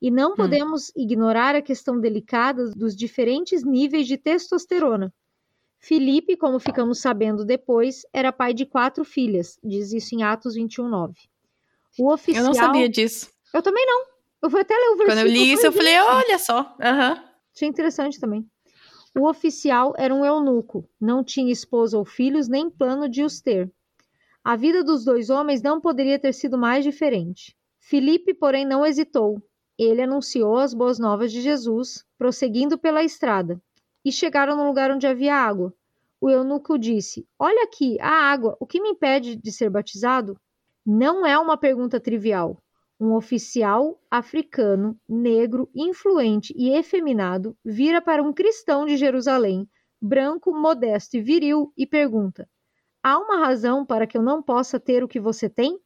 [0.00, 0.36] E não hum.
[0.36, 5.12] podemos ignorar a questão delicada dos diferentes níveis de testosterona.
[5.78, 11.14] Filipe, como ficamos sabendo depois, era pai de quatro filhas, diz isso em Atos 21:9.
[11.98, 13.30] O oficial Eu não sabia disso.
[13.52, 14.04] Eu também não.
[14.42, 15.06] Eu vou até ler o versículo.
[15.08, 16.60] Quando eu li isso, eu falei, olha só.
[16.78, 17.30] Uhum.
[17.54, 18.46] Achei interessante também.
[19.18, 23.70] O oficial era um eunuco, não tinha esposa ou filhos, nem plano de os ter.
[24.44, 27.56] A vida dos dois homens não poderia ter sido mais diferente.
[27.80, 29.42] Filipe, porém, não hesitou
[29.82, 33.60] ele anunciou as boas novas de Jesus, prosseguindo pela estrada,
[34.04, 35.74] e chegaram no lugar onde havia água.
[36.20, 40.38] O eunuco disse: Olha aqui, a água, o que me impede de ser batizado?
[40.84, 42.62] Não é uma pergunta trivial.
[42.98, 49.66] Um oficial africano, negro, influente e efeminado vira para um cristão de Jerusalém,
[50.00, 52.46] branco, modesto e viril, e pergunta:
[53.02, 55.78] Há uma razão para que eu não possa ter o que você tem?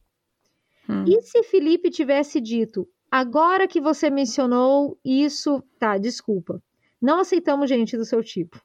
[0.88, 1.04] Hum.
[1.06, 6.60] E se Felipe tivesse dito: Agora que você mencionou isso, tá, desculpa.
[7.00, 8.60] Não aceitamos gente do seu tipo.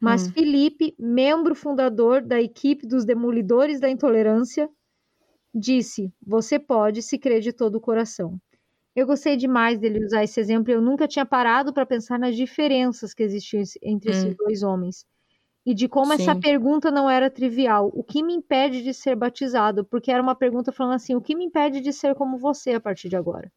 [0.00, 0.32] Mas hum.
[0.32, 4.68] Felipe, membro fundador da equipe dos Demolidores da Intolerância,
[5.54, 8.40] disse: Você pode se crer de todo o coração.
[8.92, 10.72] Eu gostei demais dele usar esse exemplo.
[10.72, 14.14] Eu nunca tinha parado para pensar nas diferenças que existiam entre hum.
[14.14, 15.06] esses dois homens
[15.66, 16.22] e de como Sim.
[16.22, 17.90] essa pergunta não era trivial.
[17.94, 19.84] O que me impede de ser batizado?
[19.84, 22.80] Porque era uma pergunta falando assim: o que me impede de ser como você a
[22.80, 23.50] partir de agora?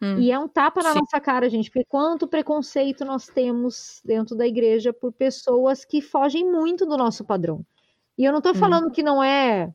[0.00, 0.18] Hum.
[0.18, 0.98] E é um tapa na Sim.
[0.98, 6.50] nossa cara, gente, porque quanto preconceito nós temos dentro da igreja por pessoas que fogem
[6.50, 7.64] muito do nosso padrão.
[8.18, 8.54] E eu não tô hum.
[8.54, 8.90] falando hum.
[8.90, 9.72] que não é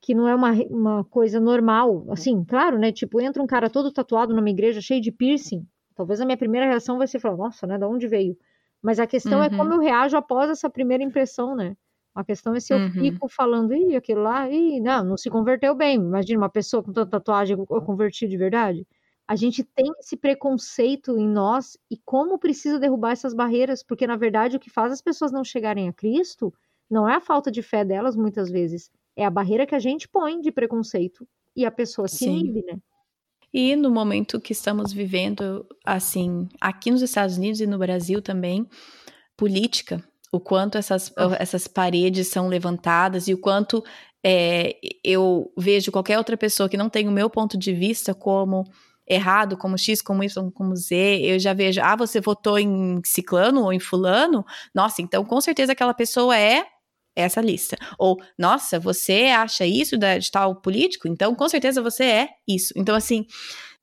[0.00, 2.90] que não é uma, uma coisa normal, assim, claro, né?
[2.90, 5.66] Tipo, entra um cara todo tatuado numa igreja cheio de piercing.
[5.94, 7.76] Talvez a minha primeira reação vai ser falar, nossa, né?
[7.76, 8.34] Da onde veio?
[8.82, 9.44] Mas a questão uhum.
[9.44, 9.76] é como uhum.
[9.76, 11.76] eu reajo após essa primeira impressão, né?
[12.14, 12.90] A questão é se eu Uhum.
[12.90, 15.96] fico falando, ih, aquilo lá, ih, não, não se converteu bem.
[15.96, 18.86] Imagina uma pessoa com tanta tatuagem, eu converti de verdade.
[19.28, 24.16] A gente tem esse preconceito em nós e como precisa derrubar essas barreiras, porque na
[24.16, 26.52] verdade o que faz as pessoas não chegarem a Cristo
[26.90, 30.08] não é a falta de fé delas muitas vezes, é a barreira que a gente
[30.08, 32.38] põe de preconceito e a pessoa se Sim.
[32.40, 32.80] inibe, né?
[33.52, 38.66] E no momento que estamos vivendo, assim, aqui nos Estados Unidos e no Brasil também,
[39.36, 41.36] política, o quanto essas, Ah.
[41.38, 43.82] essas paredes são levantadas e o quanto
[44.24, 48.64] é, eu vejo qualquer outra pessoa que não tem o meu ponto de vista como
[49.08, 53.62] errado, como X, como Y, como Z, eu já vejo, ah, você votou em ciclano
[53.64, 54.44] ou em fulano?
[54.74, 56.64] Nossa, então com certeza aquela pessoa é
[57.14, 57.76] essa lista.
[57.98, 61.08] Ou, nossa, você acha isso de tal político?
[61.08, 62.72] Então, com certeza você é isso.
[62.76, 63.26] Então, assim,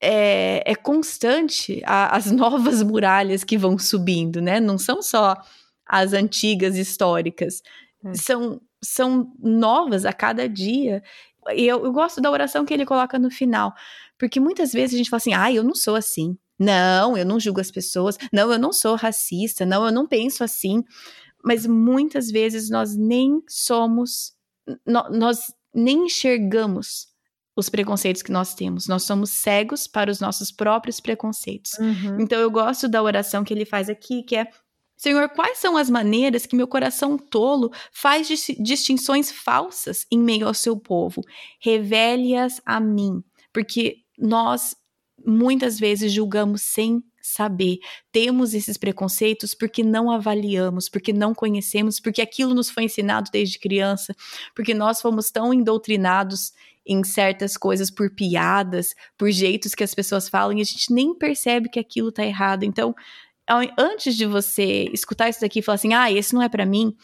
[0.02, 4.60] é, é constante a- as novas muralhas que vão subindo, né?
[4.60, 5.36] Não são só
[5.86, 7.62] as antigas históricas.
[8.06, 8.14] É.
[8.14, 11.02] São, são novas a cada dia.
[11.52, 13.74] E eu, eu gosto da oração que ele coloca no final.
[14.18, 16.38] Porque muitas vezes a gente fala assim, ah, eu não sou assim.
[16.60, 18.18] Não, eu não julgo as pessoas.
[18.34, 19.66] Não, eu não sou racista.
[19.66, 20.84] Não, eu não penso assim.
[21.48, 24.34] Mas muitas vezes nós nem somos,
[24.86, 25.40] no- nós
[25.74, 27.08] nem enxergamos
[27.56, 28.88] os preconceitos que nós temos.
[28.88, 31.72] Nós somos cegos para os nossos próprios preconceitos.
[31.80, 32.20] Uhum.
[32.22, 34.48] Então eu gosto da oração que ele faz aqui, que é
[35.00, 40.48] Senhor, quais são as maneiras que meu coração tolo faz dis- distinções falsas em meio
[40.48, 41.22] ao seu povo?
[41.62, 43.24] Revele-as a mim,
[43.54, 44.76] porque nós
[45.26, 47.80] muitas vezes julgamos sem saber.
[48.12, 53.60] Temos esses preconceitos porque não avaliamos, porque não conhecemos, porque aquilo nos foi ensinado desde
[53.60, 54.16] criança,
[54.56, 56.54] porque nós fomos tão indoutrinados
[56.86, 61.14] em certas coisas por piadas, por jeitos que as pessoas falam e a gente nem
[61.14, 62.64] percebe que aquilo tá errado.
[62.64, 62.96] Então,
[63.78, 66.96] antes de você escutar isso daqui e falar assim, ah, esse não é para mim,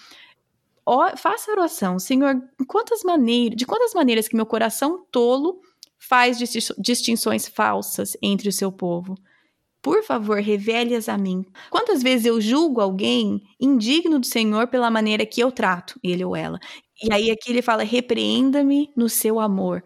[0.85, 5.61] ó, faça a oração, Senhor, quantas maneiras, de quantas maneiras que meu coração tolo
[5.97, 9.15] faz disti- distinções falsas entre o seu povo?
[9.83, 11.45] Por favor, revele-as a mim.
[11.69, 16.37] Quantas vezes eu julgo alguém indigno do Senhor pela maneira que eu trato ele ou
[16.37, 16.57] ela?
[17.03, 19.83] E aí aqui ele fala: repreenda-me no seu amor.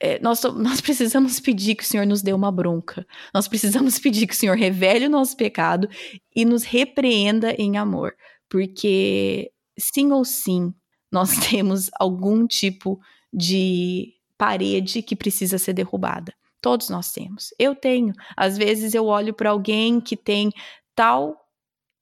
[0.00, 3.06] É, nós, nós precisamos pedir que o Senhor nos dê uma bronca.
[3.32, 5.88] Nós precisamos pedir que o Senhor revele o nosso pecado
[6.34, 8.14] e nos repreenda em amor.
[8.50, 10.74] Porque sim ou sim,
[11.10, 12.98] nós temos algum tipo
[13.32, 16.34] de parede que precisa ser derrubada.
[16.66, 17.54] Todos nós temos.
[17.60, 18.12] Eu tenho.
[18.36, 20.50] Às vezes eu olho para alguém que tem
[20.96, 21.40] tal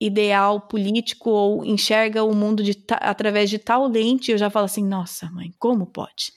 [0.00, 4.82] ideal político ou enxerga o mundo de através de tal lente, eu já falo assim:
[4.82, 6.32] nossa, mãe, como pode?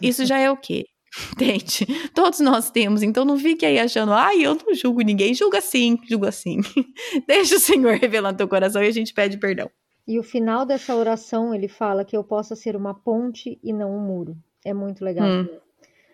[0.00, 0.86] Isso já é o quê?
[1.36, 1.84] Entende?
[2.14, 5.34] Todos nós temos, então não fique aí achando, ai, eu não julgo ninguém.
[5.34, 6.62] Julga sim, julga sim.
[7.28, 9.70] Deixa o Senhor revelar no teu coração e a gente pede perdão.
[10.06, 13.94] E o final dessa oração, ele fala que eu possa ser uma ponte e não
[13.94, 14.38] um muro.
[14.64, 15.28] É muito legal.
[15.28, 15.67] Hum.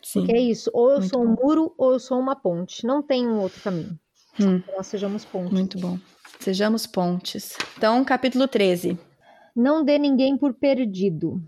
[0.05, 0.21] Sim.
[0.21, 1.43] Porque é isso, ou eu Muito sou um bom.
[1.43, 2.87] muro ou eu sou uma ponte.
[2.87, 3.99] Não tem um outro caminho.
[4.39, 5.53] Hum, Que Nós sejamos pontes.
[5.53, 5.99] muito bom.
[6.41, 7.57] Sejamos pontes.
[7.77, 8.99] Então, capítulo 13.
[9.57, 11.41] Não dê ninguém por perdido.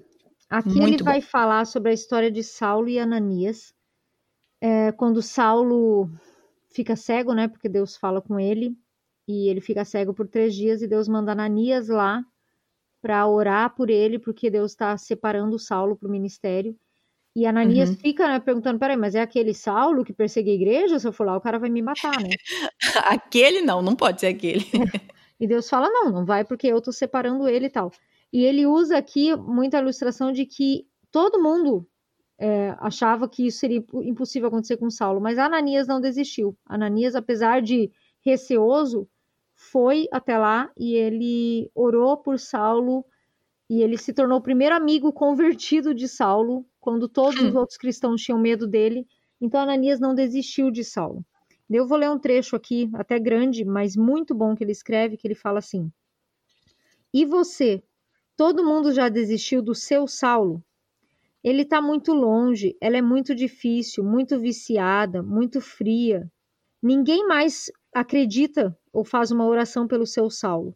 [0.49, 1.11] Aqui ele Muito bom.
[1.11, 3.75] vai falar sobre a história de Saulo e Ananias.
[4.61, 6.09] É, quando Saulo
[6.71, 7.49] fica cego, né?
[7.49, 8.77] Porque Deus fala com ele.
[9.29, 12.25] E ele fica cego por três dias e Deus manda Ananias lá
[13.03, 16.77] para orar por ele, porque Deus está separando Saulo para o ministério.
[17.37, 17.97] E Ananias Uhum.
[17.97, 20.99] fica né, perguntando: peraí, mas é aquele Saulo que persegue a igreja?
[20.99, 22.31] Se eu for lá, o cara vai me matar, né?
[23.05, 24.65] Aquele não, não pode ser aquele.
[25.39, 27.93] E Deus fala: não, não vai porque eu tô separando ele e tal.
[28.33, 31.87] E ele usa aqui muita ilustração de que todo mundo
[32.39, 36.57] é, achava que isso seria impo- impossível acontecer com Saulo, mas Ananias não desistiu.
[36.65, 37.91] Ananias, apesar de
[38.25, 39.07] receoso,
[39.55, 43.05] foi até lá e ele orou por Saulo
[43.69, 48.23] e ele se tornou o primeiro amigo convertido de Saulo, quando todos os outros cristãos
[48.23, 49.09] tinham medo dele.
[49.41, 51.27] Então Ananias não desistiu de Saulo.
[51.69, 55.27] Eu vou ler um trecho aqui, até grande, mas muito bom que ele escreve, que
[55.27, 55.91] ele fala assim:
[57.13, 57.83] E você?
[58.37, 60.63] Todo mundo já desistiu do seu Saulo?
[61.43, 66.31] Ele está muito longe, ela é muito difícil, muito viciada, muito fria.
[66.81, 70.73] Ninguém mais acredita ou faz uma oração pelo seu Saulo.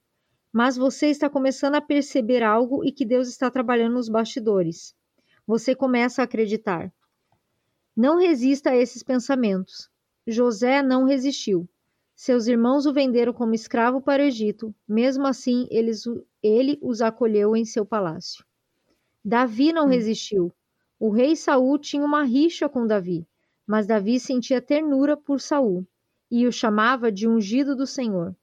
[0.53, 4.93] Mas você está começando a perceber algo e que Deus está trabalhando nos bastidores.
[5.47, 6.93] Você começa a acreditar.
[7.97, 9.88] Não resista a esses pensamentos.
[10.26, 11.68] José não resistiu.
[12.14, 14.74] Seus irmãos o venderam como escravo para o Egito.
[14.88, 16.03] Mesmo assim, eles,
[16.43, 18.45] ele os acolheu em seu palácio.
[19.24, 19.88] Davi não Hum.
[19.88, 20.53] resistiu.
[20.99, 23.26] O rei Saul tinha uma rixa com Davi,
[23.66, 25.86] mas Davi sentia ternura por Saul
[26.30, 28.36] e o chamava de ungido do Senhor.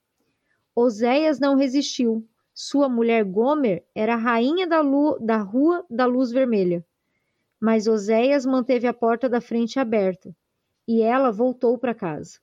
[0.76, 2.28] Oséias não resistiu.
[2.60, 6.84] Sua mulher Gomer era a rainha da, lu- da rua da luz vermelha.
[7.62, 10.36] Mas Oséias manteve a porta da frente aberta
[10.88, 12.40] e ela voltou para casa.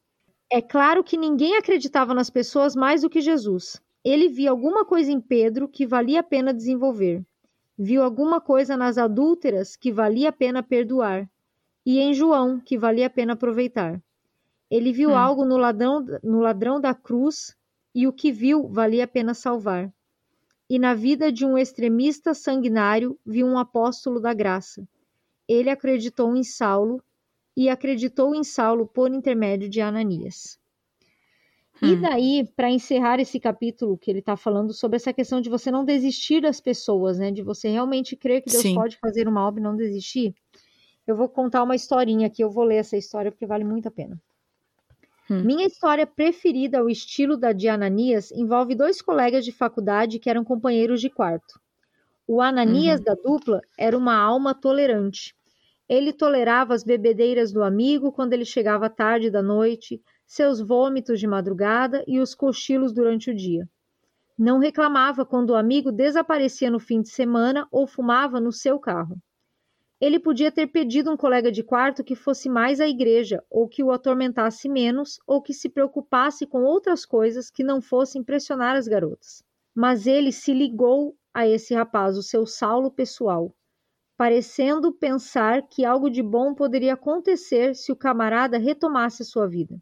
[0.49, 3.83] É claro que ninguém acreditava nas pessoas mais do que Jesus.
[4.05, 7.21] Ele via alguma coisa em Pedro que valia a pena desenvolver.
[7.77, 11.29] Viu alguma coisa nas adúlteras que valia a pena perdoar.
[11.85, 14.01] E em João que valia a pena aproveitar.
[14.71, 15.17] Ele viu Hum.
[15.17, 17.57] algo no ladrão, no ladrão da cruz
[17.93, 19.93] e o que viu valia a pena salvar.
[20.69, 24.87] E na vida de um extremista sanguinário viu um apóstolo da graça.
[25.49, 27.03] Ele acreditou em Saulo
[27.57, 30.59] e acreditou em Saulo por intermédio de Ananias.
[31.81, 32.01] E Hum.
[32.01, 35.85] daí, para encerrar esse capítulo que ele está falando sobre essa questão de você não
[35.85, 37.31] desistir das pessoas, né?
[37.31, 38.69] De você realmente crer que Deus Sim.
[38.69, 40.35] pode fazer o mal e não desistir.
[41.07, 43.93] Eu vou contar uma historinha aqui, eu vou ler essa história porque vale muito a
[43.93, 44.21] pena.
[45.29, 45.45] Hum.
[45.45, 50.45] Minha história preferida ao estilo da de Ananias envolve dois colegas de faculdade que eram
[50.45, 51.61] companheiros de quarto.
[52.27, 53.05] O Ananias Uhum.
[53.05, 55.35] da dupla era uma alma tolerante.
[55.89, 61.27] Ele tolerava as bebedeiras do amigo quando ele chegava tarde da noite, seus vômitos de
[61.27, 63.69] madrugada e os cochilos durante o dia.
[64.39, 69.17] Não reclamava quando o amigo desaparecia no fim de semana ou fumava no seu carro.
[70.05, 73.83] Ele podia ter pedido um colega de quarto que fosse mais à igreja, ou que
[73.83, 78.87] o atormentasse menos, ou que se preocupasse com outras coisas que não fossem impressionar as
[78.87, 79.43] garotas.
[79.75, 83.57] Mas ele se ligou a esse rapaz, o seu Saulo pessoal,
[84.15, 89.81] parecendo pensar que algo de bom poderia acontecer se o camarada retomasse sua vida.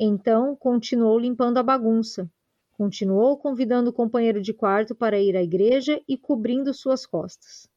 [0.00, 2.26] Então continuou limpando a bagunça,
[2.72, 7.68] continuou convidando o companheiro de quarto para ir à igreja e cobrindo suas costas.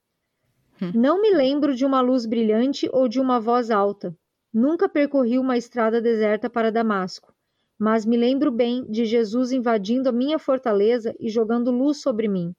[0.81, 0.91] Hum.
[0.93, 4.15] Não me lembro de uma luz brilhante ou de uma voz alta.
[4.53, 7.33] Nunca percorri uma estrada deserta para Damasco,
[7.77, 12.53] mas me lembro bem de Jesus invadindo a minha fortaleza e jogando luz sobre mim.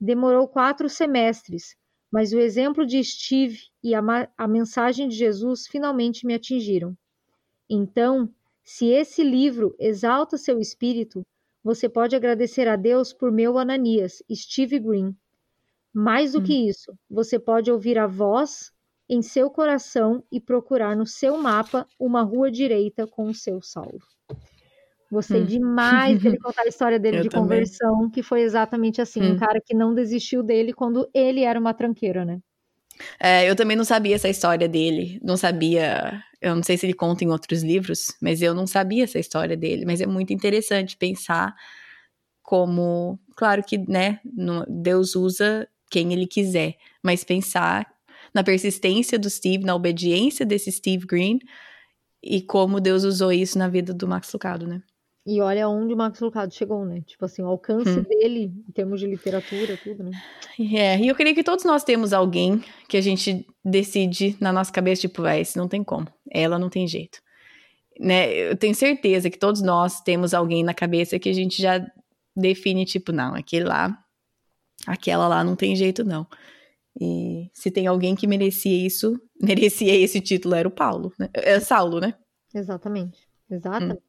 [0.00, 1.74] Demorou quatro semestres,
[2.10, 4.02] mas o exemplo de Steve e a,
[4.36, 6.94] a mensagem de Jesus finalmente me atingiram.
[7.70, 8.28] Então,
[8.62, 11.22] se esse livro exalta seu espírito,
[11.64, 15.16] você pode agradecer a Deus por meu Ananias, Steve Green.
[15.94, 16.42] Mais do Hum.
[16.42, 18.72] que isso, você pode ouvir a voz
[19.10, 24.02] em seu coração e procurar no seu mapa uma rua direita com o seu Saulo.
[25.10, 25.46] Gostei Hum.
[25.46, 27.70] demais dele contar a história dele Eu de também.
[27.70, 29.36] conversão, que foi exatamente assim, um Hum.
[29.36, 32.42] cara que não desistiu dele quando ele era uma tranqueira, né?
[33.20, 35.18] É, eu também não sabia essa história dele.
[35.22, 36.22] Não sabia.
[36.40, 39.56] Eu não sei se ele conta em outros livros, mas eu não sabia essa história
[39.56, 39.84] dele.
[39.84, 41.54] Mas é muito interessante pensar
[42.42, 43.18] como.
[43.36, 44.20] Claro que, né,
[44.68, 47.86] Deus usa quem ele quiser, mas pensar
[48.32, 51.38] na persistência do Steve, na obediência desse Steve Green
[52.22, 54.82] e como Deus usou isso na vida do Max Lucado, né?
[55.24, 57.02] E olha onde o Max Lucado chegou, né?
[57.06, 58.02] Tipo assim, o alcance Hum.
[58.02, 60.10] dele em termos de literatura, tudo, né?
[60.58, 64.72] É, e eu creio que todos nós temos alguém que a gente decide na nossa
[64.72, 67.20] cabeça, tipo, é, esse não tem como, ela não tem jeito.
[68.00, 68.32] Né?
[68.32, 71.84] Eu tenho certeza que todos nós temos alguém na cabeça que a gente já
[72.34, 74.01] define, tipo, não, aquele lá,
[74.86, 76.26] aquela lá não tem jeito, não.
[77.00, 81.28] E se tem alguém que merecia isso, merecia esse título, era o Paulo, né?
[81.34, 82.14] É Saulo, né?
[82.54, 83.26] Exatamente.
[83.50, 84.02] Exatamente.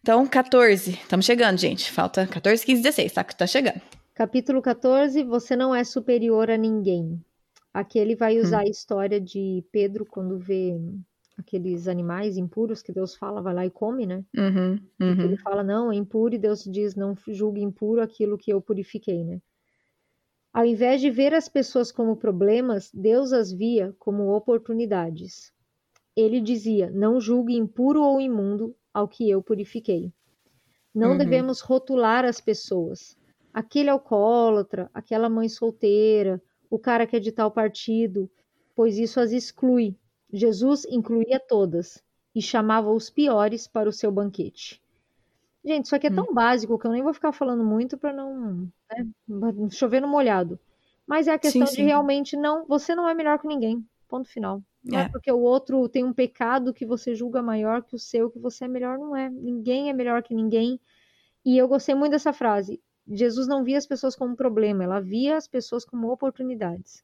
[0.00, 1.90] Então, 14, estamos chegando, gente.
[1.90, 3.80] Falta 14, 15, 16, tá, tá chegando.
[4.14, 7.22] Capítulo 14, você não é superior a ninguém.
[7.72, 10.76] Aqui ele vai usar a história de Pedro quando vê
[11.38, 14.24] aqueles animais impuros que Deus fala, vai lá e come, né?
[14.36, 15.20] Uhum, uhum.
[15.24, 19.24] Ele fala, não, é impuro, e Deus diz, não julgue impuro aquilo que eu purifiquei,
[19.24, 19.40] né?
[20.52, 25.52] Ao invés de ver as pessoas como problemas, Deus as via como oportunidades.
[26.16, 30.12] Ele dizia, não julgue impuro ou imundo ao que eu purifiquei.
[30.92, 31.18] Não Uhum.
[31.18, 33.16] devemos rotular as pessoas.
[33.54, 38.28] Aquele alcoólatra, aquela mãe solteira, o cara que é de tal partido,
[38.74, 39.96] pois isso as exclui.
[40.32, 42.02] Jesus incluía todas
[42.34, 44.82] e chamava os piores para o seu banquete.
[45.64, 48.70] Gente, isso aqui é tão básico que eu nem vou ficar falando muito para não
[48.88, 50.58] né, chover no molhado.
[51.06, 51.86] Mas é a questão Sim, de sim.
[51.86, 53.84] realmente não, você não é melhor que ninguém.
[54.06, 54.62] Ponto final.
[54.84, 55.02] Não é.
[55.02, 55.08] É.
[55.08, 58.64] porque o outro tem um pecado que você julga maior que o seu, que você
[58.64, 59.28] é melhor, não é.
[59.28, 60.80] Ninguém é melhor que ninguém.
[61.44, 62.80] E eu gostei muito dessa frase.
[63.06, 67.02] Jesus não via as pessoas como problema, ela via as pessoas como oportunidades.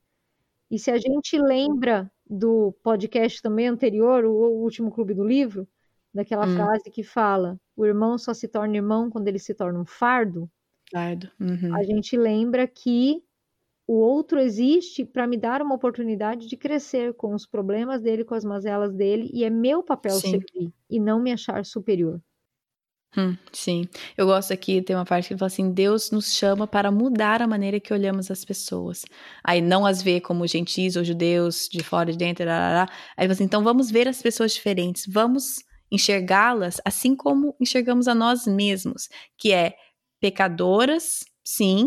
[0.71, 5.69] E se a gente lembra do podcast também anterior, o último clube do livro,
[6.15, 6.49] daquela Hum.
[6.49, 10.51] frase que fala: o irmão só se torna irmão quando ele se torna um fardo,
[10.91, 11.31] Claro.
[11.41, 11.79] Uhum.
[11.79, 13.23] a gente lembra que
[13.89, 18.35] o outro existe para me dar uma oportunidade de crescer com os problemas dele, com
[18.35, 20.23] as mazelas dele, e é meu papel Sim.
[20.23, 22.23] servir e não me achar superior.
[23.17, 26.91] Hum, sim, eu gosto aqui, tem uma parte que fala assim: Deus nos chama para
[26.91, 29.05] mudar a maneira que olhamos as pessoas.
[29.43, 32.91] Aí não as vê como gentis ou judeus, de fora e de dentro, arará.
[33.17, 35.63] aí fala assim: então vamos ver as pessoas diferentes, vamos
[35.93, 39.09] enxergá-las assim como enxergamos a nós mesmos,
[39.39, 39.75] que é
[40.21, 41.87] pecadoras, sim,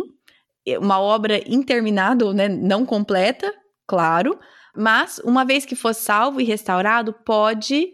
[0.79, 3.53] uma obra interminável, né, não completa,
[3.85, 4.39] claro,
[4.75, 7.91] mas uma vez que for salvo e restaurado, pode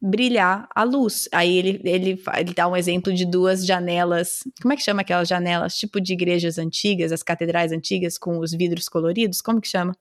[0.00, 1.28] brilhar a luz.
[1.32, 4.40] Aí ele, ele, ele dá um exemplo de duas janelas.
[4.62, 5.76] Como é que chama aquelas janelas?
[5.76, 9.40] Tipo de igrejas antigas, as catedrais antigas com os vidros coloridos?
[9.40, 9.96] Como que chama?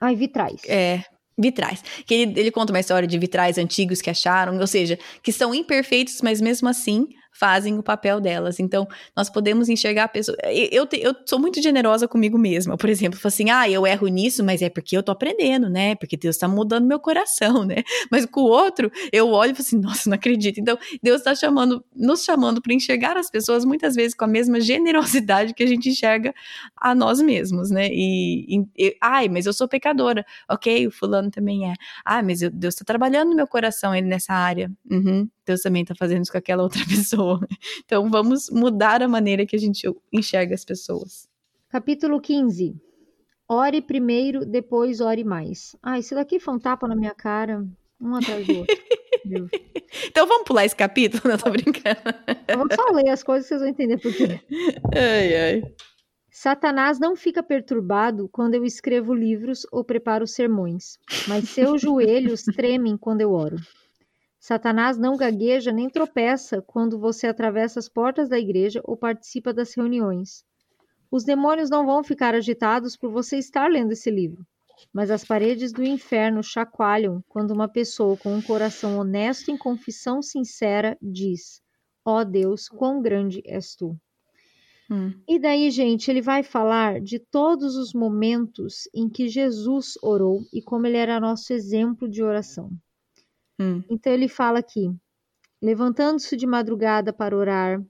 [0.00, 0.60] Ai, vitrais.
[0.66, 1.02] É,
[1.36, 1.82] vitrais.
[2.06, 5.54] Que ele, ele conta uma história de vitrais antigos que acharam, ou seja, que são
[5.54, 7.08] imperfeitos, mas mesmo assim
[7.38, 8.58] fazem o papel delas.
[8.58, 8.86] Então,
[9.16, 10.36] nós podemos enxergar a pessoa.
[10.44, 12.76] Eu, eu, eu sou muito generosa comigo mesma.
[12.76, 15.94] Por exemplo, falo assim: ah, eu erro nisso, mas é porque eu tô aprendendo, né?
[15.94, 17.76] Porque Deus tá mudando meu coração, né?
[18.10, 20.58] Mas com o outro, eu olho e falo assim: nossa, não acredito.
[20.58, 24.60] Então, Deus tá chamando, nos chamando para enxergar as pessoas muitas vezes com a mesma
[24.60, 26.34] generosidade que a gente enxerga
[26.76, 27.88] a nós mesmos, né?
[27.90, 30.24] E, e ai, mas eu sou pecadora.
[30.48, 31.74] Ok, o fulano também é.
[32.04, 34.70] Ah, mas eu, Deus tá trabalhando no meu coração ele nessa área.
[34.90, 35.28] Uhum.
[35.48, 37.40] Deus também tá fazendo isso com aquela outra pessoa.
[37.84, 41.28] Então vamos mudar a maneira que a gente enxerga as pessoas.
[41.68, 42.76] Capítulo 15.
[43.48, 45.74] Ore primeiro, depois ore mais.
[45.82, 47.66] Ah, isso daqui foi um tapa na minha cara,
[48.00, 48.76] um atrás do outro.
[50.06, 51.22] então vamos pular esse capítulo?
[51.28, 52.00] Não, tô brincando.
[52.46, 54.40] Eu vou só ler as coisas vocês vão entender por quê.
[54.94, 55.62] Ai, ai.
[56.30, 62.96] Satanás não fica perturbado quando eu escrevo livros ou preparo sermões, mas seus joelhos tremem
[62.96, 63.56] quando eu oro.
[64.40, 69.74] Satanás não gagueja nem tropeça quando você atravessa as portas da igreja ou participa das
[69.74, 70.44] reuniões.
[71.10, 74.46] Os demônios não vão ficar agitados por você estar lendo esse livro,
[74.92, 80.22] mas as paredes do inferno chacoalham quando uma pessoa com um coração honesto em confissão
[80.22, 81.60] sincera diz:
[82.04, 83.96] Ó oh Deus, quão grande és tu.
[84.90, 85.12] Hum.
[85.28, 90.62] E daí, gente, ele vai falar de todos os momentos em que Jesus orou e
[90.62, 92.70] como ele era nosso exemplo de oração.
[93.58, 93.82] Hum.
[93.90, 94.94] Então ele fala aqui:
[95.60, 97.82] levantando-se de madrugada para orar,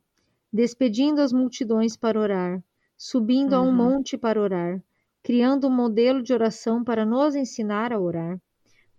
[0.53, 2.63] despedindo as multidões para orar,
[2.97, 3.59] subindo uhum.
[3.59, 3.75] a um uhum.
[3.75, 4.83] monte para orar,
[5.23, 8.41] criando um modelo de oração para nos ensinar a orar,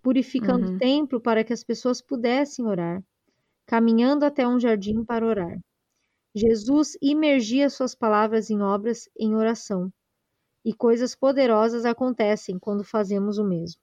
[0.01, 0.75] purificando uhum.
[0.75, 3.03] o templo para que as pessoas pudessem orar,
[3.65, 5.59] caminhando até um jardim para orar.
[6.35, 9.91] Jesus imergia suas palavras em obras em oração,
[10.63, 13.81] e coisas poderosas acontecem quando fazemos o mesmo.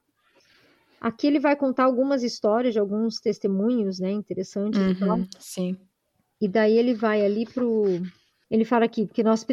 [1.00, 5.18] Aqui ele vai contar algumas histórias de alguns testemunhos, né, interessantes uhum, e tal.
[5.38, 5.76] Sim.
[6.40, 7.84] E daí ele vai ali pro
[8.50, 9.44] ele fala aqui que nós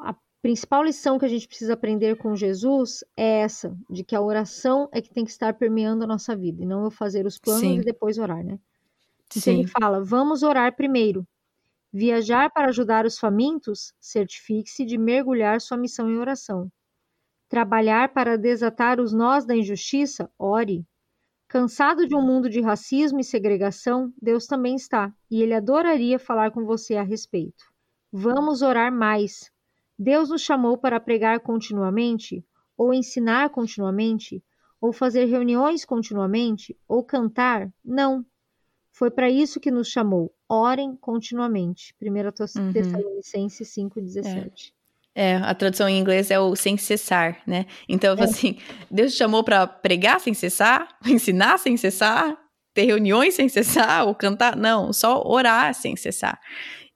[0.00, 4.20] a principal lição que a gente precisa aprender com Jesus é essa, de que a
[4.20, 7.38] oração é que tem que estar permeando a nossa vida, e não eu fazer os
[7.38, 7.78] planos Sim.
[7.80, 8.58] e depois orar, né?
[9.36, 9.60] Então Sim.
[9.60, 11.26] ele fala: "Vamos orar primeiro.
[11.92, 16.70] Viajar para ajudar os famintos, certifique-se de mergulhar sua missão em oração.
[17.48, 20.30] Trabalhar para desatar os nós da injustiça?
[20.38, 20.86] Ore.
[21.48, 26.50] Cansado de um mundo de racismo e segregação, Deus também está, e Ele adoraria falar
[26.50, 27.64] com você a respeito.
[28.12, 29.50] Vamos orar mais.
[29.98, 32.44] Deus nos chamou para pregar continuamente,
[32.76, 34.44] ou ensinar continuamente,
[34.78, 37.72] ou fazer reuniões continuamente, ou cantar?
[37.82, 38.24] Não.
[38.92, 40.34] Foi para isso que nos chamou.
[40.48, 41.94] Orem continuamente.
[42.00, 42.06] 1
[42.60, 42.72] uhum.
[42.72, 44.72] Tessalonicenses 5,17.
[44.74, 44.77] É.
[45.20, 47.66] É, a tradução em inglês é o sem cessar, né?
[47.88, 48.22] Então, é.
[48.22, 48.56] assim,
[48.88, 52.38] Deus chamou para pregar sem cessar, ensinar sem cessar,
[52.72, 54.54] ter reuniões sem cessar, ou cantar.
[54.54, 56.38] Não, só orar sem cessar.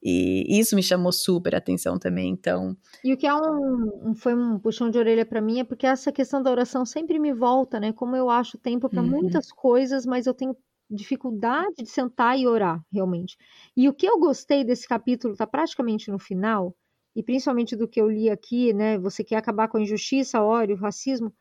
[0.00, 2.76] E isso me chamou super atenção também, então.
[3.02, 5.84] E o que é um, um foi um puxão de orelha para mim é porque
[5.84, 7.92] essa questão da oração sempre me volta, né?
[7.92, 9.08] Como eu acho tempo para uhum.
[9.08, 10.56] muitas coisas, mas eu tenho
[10.88, 13.36] dificuldade de sentar e orar, realmente.
[13.76, 16.72] E o que eu gostei desse capítulo, tá praticamente no final,
[17.14, 18.98] e principalmente do que eu li aqui, né?
[18.98, 21.32] Você quer acabar com a injustiça, ódio, racismo,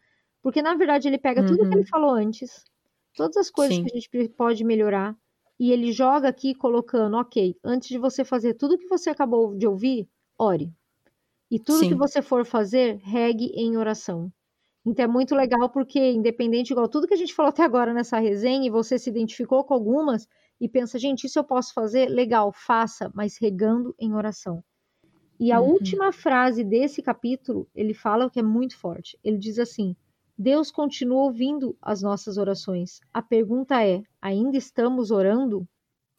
[0.41, 1.47] porque na verdade ele pega uhum.
[1.47, 1.88] tudo que ele uhum.
[1.88, 2.63] falou antes,
[3.15, 3.84] todas as coisas Sim.
[3.84, 5.15] que a gente pode melhorar,
[5.59, 9.67] e ele joga aqui colocando, ok, antes de você fazer tudo que você acabou de
[9.67, 10.74] ouvir, ore.
[11.51, 11.89] E tudo Sim.
[11.89, 14.32] que você for fazer, regue em oração.
[14.84, 18.17] Então é muito legal porque, independente, igual tudo que a gente falou até agora nessa
[18.17, 20.28] resenha, e você se identificou com algumas
[20.59, 22.07] e pensa, gente, isso eu posso fazer?
[22.07, 24.63] Legal, faça, mas regando em oração.
[25.41, 25.71] E a uhum.
[25.71, 29.17] última frase desse capítulo, ele fala que é muito forte.
[29.23, 29.95] Ele diz assim:
[30.37, 32.99] Deus continua ouvindo as nossas orações.
[33.11, 35.67] A pergunta é: ainda estamos orando?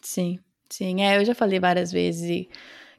[0.03, 1.03] Sim, sim.
[1.03, 2.49] É, eu já falei várias vezes e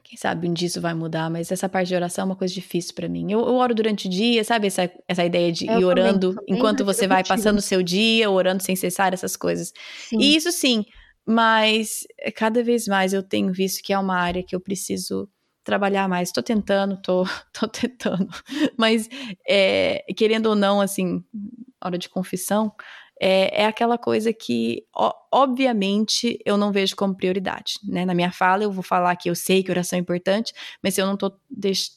[0.02, 2.54] quem sabe um dia isso vai mudar, mas essa parte de oração é uma coisa
[2.54, 3.30] difícil para mim.
[3.30, 4.68] Eu, eu, oro durante o dia, sabe?
[4.68, 8.30] Essa, essa ideia de eu ir orando também, enquanto você vai passando o seu dia,
[8.30, 9.74] orando sem cessar, essas coisas.
[10.08, 10.16] Sim.
[10.18, 10.86] E isso sim,
[11.26, 15.28] mas cada vez mais eu tenho visto que é uma área que eu preciso
[15.64, 16.30] trabalhar mais.
[16.30, 18.28] Tô tentando, tô, tô tentando.
[18.78, 19.08] Mas,
[19.48, 21.24] é, querendo ou não, assim,
[21.82, 22.72] hora de confissão,
[23.20, 28.04] é, é aquela coisa que, ó, obviamente, eu não vejo como prioridade, né?
[28.04, 30.52] Na minha fala, eu vou falar que eu sei que oração é importante,
[30.82, 31.32] mas se eu não tô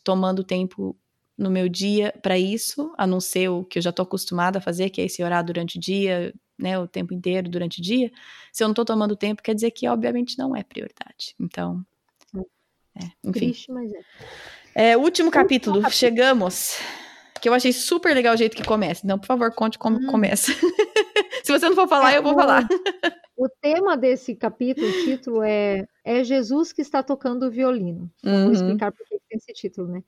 [0.03, 0.95] tomando tempo
[1.37, 4.61] no meu dia para isso, a não ser o que eu já tô acostumada a
[4.61, 8.11] fazer, que é esse orar durante o dia, né, o tempo inteiro durante o dia,
[8.51, 11.35] se eu não tô tomando tempo, quer dizer que obviamente não é prioridade.
[11.39, 11.85] Então,
[13.01, 13.39] é, enfim.
[13.39, 14.91] Triste, mas é.
[14.91, 16.77] É, último capítulo, chegamos.
[17.41, 19.05] Que eu achei super legal o jeito que começa.
[19.05, 20.07] Então, por favor, conte como hum.
[20.07, 20.51] começa.
[21.43, 22.67] Se você não for falar, é, eu vou o, falar.
[23.37, 28.11] O tema desse capítulo, o título é É Jesus que está tocando o violino.
[28.23, 28.45] Uhum.
[28.45, 30.01] Vou explicar por que tem esse título, né?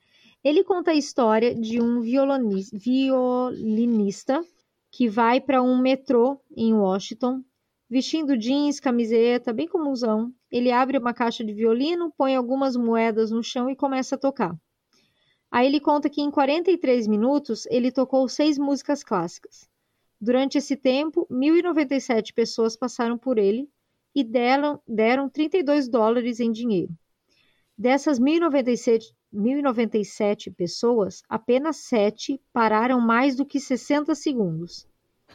[0.44, 4.44] Ele conta a história de um violinista
[4.92, 7.44] que vai para um metrô em Washington
[7.90, 13.44] Vestindo jeans, camiseta, bem comunzão, ele abre uma caixa de violino, põe algumas moedas no
[13.44, 14.56] chão e começa a tocar.
[15.52, 19.68] Aí ele conta que em 43 minutos ele tocou seis músicas clássicas.
[20.22, 23.70] Durante esse tempo, 1.097 pessoas passaram por ele
[24.14, 26.94] e deram, deram 32 dólares em dinheiro.
[27.78, 34.86] Dessas 1.097, 1.097 pessoas, apenas 7 pararam mais do que 60 segundos.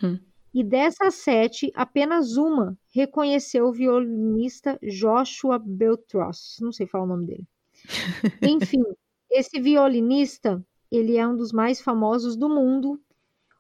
[0.03, 0.19] Hum.
[0.55, 6.59] E dessas sete, apenas uma reconheceu o violinista Joshua Beltross.
[6.61, 7.49] Não sei falar o nome dele.
[8.41, 8.85] Enfim,
[9.29, 13.01] esse violinista, ele é um dos mais famosos do mundo,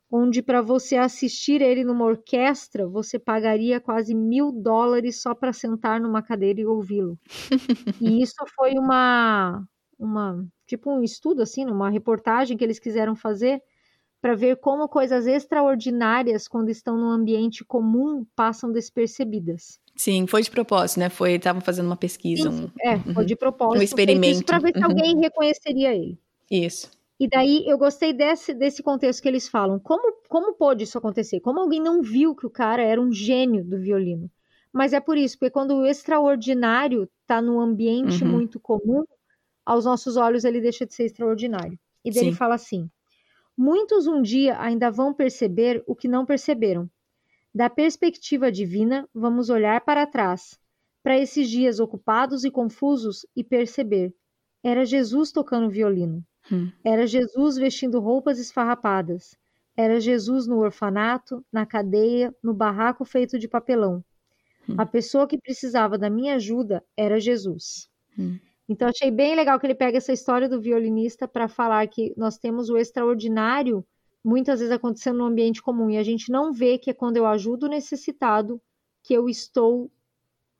[0.08, 6.00] onde para você assistir ele numa orquestra, você pagaria quase mil dólares só para sentar
[6.00, 7.18] numa cadeira e ouvi-lo.
[8.00, 9.66] e isso foi uma,
[9.98, 13.60] uma, tipo um estudo assim, uma reportagem que eles quiseram fazer
[14.24, 19.78] para ver como coisas extraordinárias, quando estão num ambiente comum, passam despercebidas.
[19.94, 21.10] Sim, foi de propósito, né?
[21.10, 22.50] Foi, estavam fazendo uma pesquisa.
[22.50, 23.26] Sim, um, é, foi uhum.
[23.26, 23.80] de propósito.
[23.80, 24.42] Um experimento.
[24.46, 24.86] Para ver se uhum.
[24.86, 26.18] alguém reconheceria ele.
[26.50, 26.90] Isso.
[27.20, 29.78] E daí eu gostei desse, desse contexto que eles falam.
[29.78, 31.40] Como, como pôde isso acontecer?
[31.40, 34.30] Como alguém não viu que o cara era um gênio do violino?
[34.72, 38.30] Mas é por isso, porque quando o extraordinário está num ambiente uhum.
[38.30, 39.04] muito comum,
[39.66, 41.78] aos nossos olhos ele deixa de ser extraordinário.
[42.02, 42.26] E daí Sim.
[42.28, 42.88] ele fala assim:
[43.56, 46.90] Muitos um dia ainda vão perceber o que não perceberam.
[47.54, 50.58] Da perspectiva divina, vamos olhar para trás,
[51.02, 54.12] para esses dias ocupados e confusos e perceber.
[54.62, 56.24] Era Jesus tocando violino.
[56.50, 56.72] Hum.
[56.82, 59.36] Era Jesus vestindo roupas esfarrapadas.
[59.76, 64.04] Era Jesus no orfanato, na cadeia, no barraco feito de papelão.
[64.68, 64.74] Hum.
[64.78, 67.88] A pessoa que precisava da minha ajuda era Jesus.
[68.18, 68.38] Hum.
[68.68, 72.38] Então achei bem legal que ele pega essa história do violinista para falar que nós
[72.38, 73.84] temos o extraordinário
[74.24, 77.26] muitas vezes acontecendo no ambiente comum e a gente não vê que é quando eu
[77.26, 78.60] ajudo o necessitado
[79.02, 79.90] que eu estou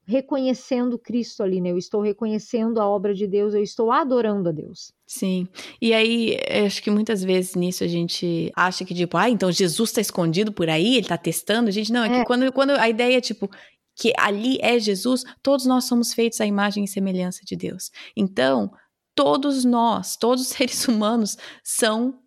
[0.07, 1.70] reconhecendo Cristo ali, né?
[1.70, 4.92] Eu estou reconhecendo a obra de Deus, eu estou adorando a Deus.
[5.07, 5.48] Sim.
[5.80, 6.36] E aí,
[6.66, 10.52] acho que muitas vezes nisso a gente acha que, tipo, ah, então Jesus está escondido
[10.52, 11.68] por aí, ele está testando.
[11.68, 12.20] A gente, não, é, é.
[12.20, 13.50] que quando, quando a ideia é, tipo,
[13.95, 17.90] que ali é Jesus, todos nós somos feitos à imagem e semelhança de Deus.
[18.16, 18.70] Então,
[19.14, 22.18] todos nós, todos os seres humanos são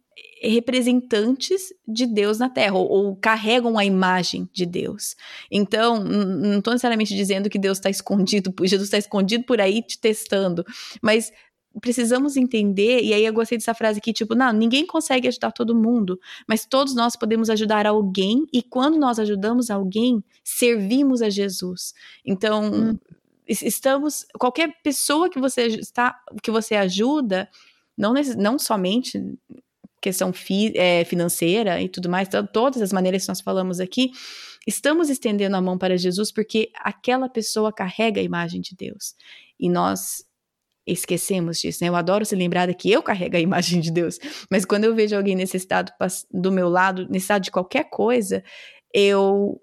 [0.41, 5.15] representantes de Deus na Terra, ou, ou carregam a imagem de Deus.
[5.51, 9.99] Então, não estou necessariamente dizendo que Deus está escondido, Jesus está escondido por aí te
[9.99, 10.63] testando,
[11.01, 11.32] mas
[11.82, 15.76] precisamos entender, e aí eu gostei dessa frase aqui, tipo, não, ninguém consegue ajudar todo
[15.76, 21.93] mundo, mas todos nós podemos ajudar alguém, e quando nós ajudamos alguém, servimos a Jesus.
[22.26, 22.97] Então, hum.
[23.47, 27.50] estamos, qualquer pessoa que você está, que você ajuda,
[27.97, 29.21] não, não somente
[30.01, 34.12] questão fi, é, financeira e tudo mais, todas as maneiras que nós falamos aqui,
[34.66, 39.16] estamos estendendo a mão para Jesus porque aquela pessoa carrega a imagem de Deus.
[39.59, 40.26] E nós
[40.88, 41.89] esquecemos disso, né?
[41.89, 44.18] Eu adoro ser lembrada que eu carrego a imagem de Deus,
[44.50, 45.92] mas quando eu vejo alguém necessitado
[46.32, 48.43] do meu lado, necessitado de qualquer coisa,
[48.93, 49.62] eu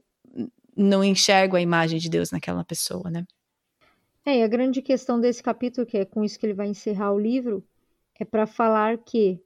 [0.76, 3.24] não enxergo a imagem de Deus naquela pessoa, né?
[4.26, 7.12] É, e a grande questão desse capítulo, que é com isso que ele vai encerrar
[7.12, 7.62] o livro,
[8.18, 9.40] é para falar que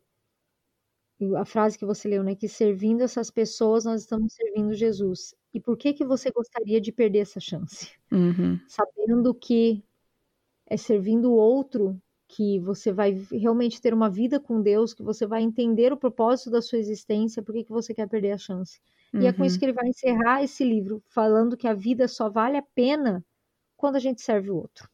[1.36, 5.34] a frase que você leu, né, que servindo essas pessoas nós estamos servindo Jesus.
[5.52, 7.90] E por que que você gostaria de perder essa chance?
[8.12, 8.60] Uhum.
[8.68, 9.82] Sabendo que
[10.68, 15.26] é servindo o outro que você vai realmente ter uma vida com Deus, que você
[15.26, 18.78] vai entender o propósito da sua existência, por que, você quer perder a chance.
[19.14, 19.22] Uhum.
[19.22, 19.60] E é com isso uhum.
[19.60, 23.24] que ele vai encerrar esse livro, falando que a vida só vale a pena
[23.76, 24.88] quando a gente serve o outro.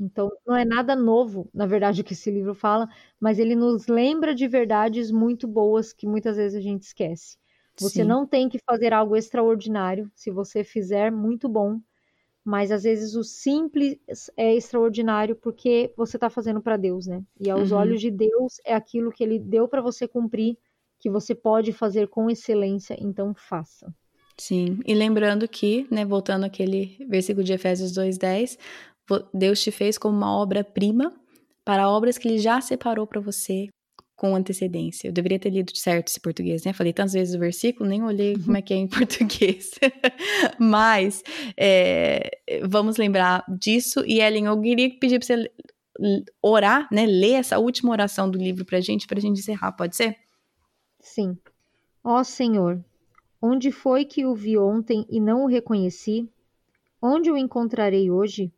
[0.00, 2.88] Então, não é nada novo, na verdade, o que esse livro fala,
[3.20, 7.36] mas ele nos lembra de verdades muito boas que muitas vezes a gente esquece.
[7.78, 8.08] Você Sim.
[8.08, 11.80] não tem que fazer algo extraordinário, se você fizer, muito bom,
[12.44, 13.98] mas às vezes o simples
[14.36, 17.22] é extraordinário porque você está fazendo para Deus, né?
[17.40, 17.78] E aos Uhum.
[17.78, 20.56] olhos de Deus é aquilo que Ele deu para você cumprir,
[21.00, 23.94] que você pode fazer com excelência, então faça.
[24.38, 28.58] Sim, e lembrando que, né, voltando àquele versículo de Efésios 2:10,
[29.08, 31.12] vo- Deus te fez como uma obra-prima
[31.64, 33.68] para obras que ele já separou para você
[34.22, 35.08] com antecedência.
[35.08, 36.72] Eu deveria ter lido certo esse português, né?
[36.72, 39.72] Falei tantas vezes o versículo, nem olhei como é que é em português.
[40.60, 41.24] Mas
[41.56, 44.04] é, vamos lembrar disso.
[44.06, 45.50] E Ellen, eu queria pedir para você
[46.40, 47.04] orar, né?
[47.04, 50.16] Ler essa última oração do livro pra gente, pra gente encerrar, pode ser?
[51.00, 51.36] Sim.
[52.04, 52.80] Ó Senhor,
[53.40, 56.30] onde foi que o vi ontem e não o reconheci?
[57.02, 58.52] Onde o encontrarei hoje?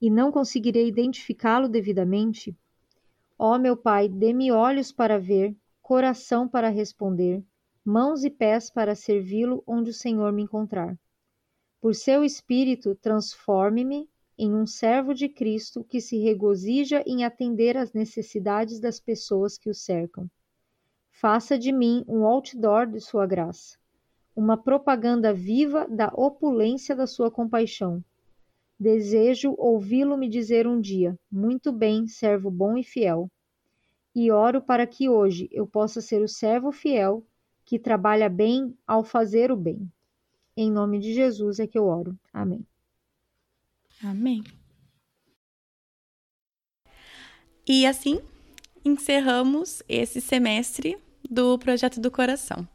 [0.00, 2.56] E não conseguirei identificá-lo devidamente?
[3.42, 7.42] Ó meu Pai, dê-me olhos para ver, coração para responder,
[7.82, 10.94] mãos e pés para servi-lo onde o Senhor me encontrar.
[11.80, 14.06] Por seu Espírito, transforme-me
[14.36, 19.70] em um servo de Cristo que se regozija em atender às necessidades das pessoas que
[19.70, 20.30] o cercam.
[21.10, 23.78] Faça de mim um outdoor de sua graça,
[24.36, 28.04] uma propaganda viva da opulência da sua compaixão.
[28.80, 33.30] Desejo ouvi-lo me dizer um dia: Muito bem, servo bom e fiel.
[34.14, 37.22] E oro para que hoje eu possa ser o servo fiel
[37.66, 39.86] que trabalha bem ao fazer o bem.
[40.56, 42.18] Em nome de Jesus é que eu oro.
[42.32, 42.66] Amém.
[44.02, 44.42] Amém.
[47.68, 48.18] E assim
[48.82, 50.96] encerramos esse semestre
[51.30, 52.66] do Projeto do Coração.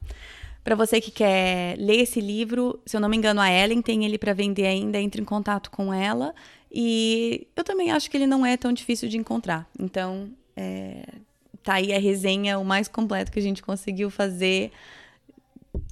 [0.66, 4.04] Para você que quer ler esse livro, se eu não me engano, a Ellen tem
[4.04, 6.34] ele para vender ainda, entre em contato com ela.
[6.72, 9.70] E eu também acho que ele não é tão difícil de encontrar.
[9.80, 10.28] Então,
[10.58, 11.04] é,
[11.62, 14.72] tá aí a resenha, o mais completo que a gente conseguiu fazer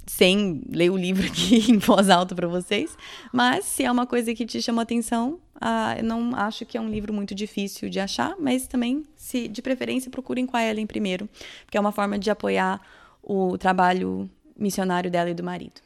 [0.08, 2.98] sem ler o livro aqui em voz alta para vocês.
[3.32, 6.82] Mas se é uma coisa que te chamou atenção, ah, eu não acho que é
[6.82, 10.88] um livro muito difícil de achar, mas também, se de preferência, procurem com a Ellen
[10.88, 11.30] primeiro,
[11.64, 12.82] porque é uma forma de apoiar
[13.22, 14.28] o trabalho
[14.58, 15.82] missionário dela e do marido.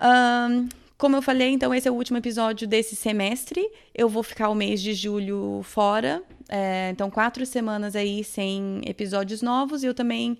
[0.00, 3.66] Um, como eu falei, então esse é o último episódio desse semestre.
[3.94, 9.40] Eu vou ficar o mês de julho fora, é, então quatro semanas aí sem episódios
[9.40, 9.82] novos.
[9.82, 10.38] E eu também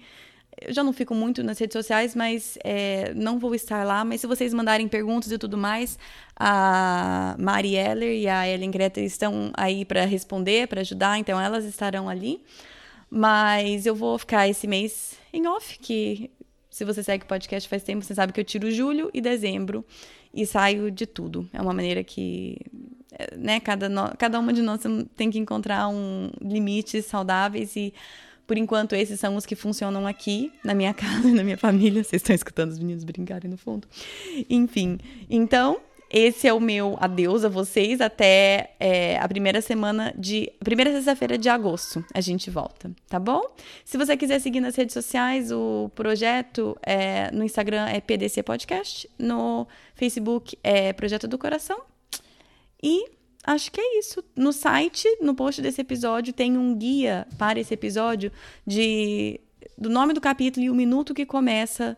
[0.61, 4.05] eu já não fico muito nas redes sociais, mas é, não vou estar lá.
[4.05, 5.99] Mas se vocês mandarem perguntas e tudo mais,
[6.37, 11.65] a Mari Eller e a Ellen Greta estão aí para responder, para ajudar, então elas
[11.65, 12.43] estarão ali.
[13.09, 16.31] Mas eu vou ficar esse mês em off, que
[16.71, 19.85] se você segue o podcast faz tempo, você sabe que eu tiro julho e dezembro
[20.33, 21.49] e saio de tudo.
[21.53, 22.57] É uma maneira que,
[23.37, 24.81] né, cada, no, cada uma de nós
[25.17, 27.93] tem que encontrar um limites saudáveis e
[28.51, 32.03] por enquanto, esses são os que funcionam aqui, na minha casa e na minha família.
[32.03, 33.87] Vocês estão escutando os meninos brincarem no fundo.
[34.51, 34.99] Enfim,
[35.31, 35.79] então,
[36.11, 40.51] esse é o meu adeus a vocês até é, a primeira semana de.
[40.59, 42.05] Primeira sexta-feira de agosto.
[42.13, 43.41] A gente volta, tá bom?
[43.85, 49.09] Se você quiser seguir nas redes sociais, o projeto é, no Instagram é PDC Podcast,
[49.17, 51.81] no Facebook é Projeto do Coração.
[52.83, 53.05] E
[53.45, 54.25] acho que é isso.
[54.35, 58.33] No site, no post desse episódio, tem um guia para esse episódio
[58.67, 59.39] de
[59.79, 61.97] do nome do capítulo e o minuto que começa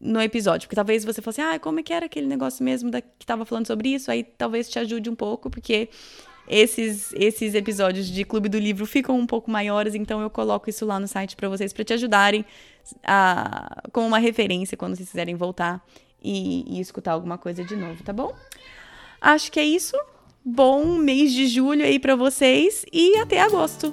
[0.00, 0.66] no episódio.
[0.66, 3.44] Porque talvez você fosse, ah, como é que era aquele negócio mesmo da, que estava
[3.44, 4.10] falando sobre isso?
[4.10, 5.88] Aí talvez te ajude um pouco, porque
[6.48, 10.84] esses, esses episódios de Clube do Livro ficam um pouco maiores, então eu coloco isso
[10.86, 12.44] lá no site para vocês, para te ajudarem
[13.04, 15.84] a, uma referência quando vocês quiserem voltar
[16.22, 18.34] e, e escutar alguma coisa de novo, tá bom?
[19.20, 19.96] Acho que é isso
[20.44, 23.92] bom mês de julho aí para vocês e até agosto.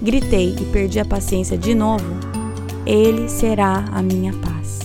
[0.00, 2.04] Gritei e perdi a paciência de novo?
[2.84, 4.80] Ele será a minha paz.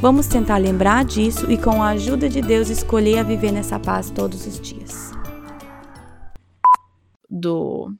[0.00, 4.10] Vamos tentar lembrar disso e, com a ajuda de Deus, escolher a viver nessa paz
[4.10, 5.12] todos os dias.
[7.28, 7.94] Do.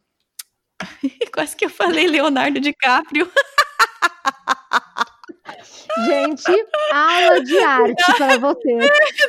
[1.32, 3.30] Quase que eu falei Leonardo DiCaprio.
[6.06, 8.78] Gente, aula de arte para você.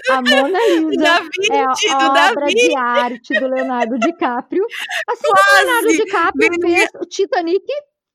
[0.10, 1.22] A Mona Lisa
[1.52, 4.66] é a obra de arte do Leonardo DiCaprio.
[5.10, 5.44] Assim Quase.
[5.44, 6.78] como o Leonardo DiCaprio Venha.
[6.78, 7.66] fez o Titanic,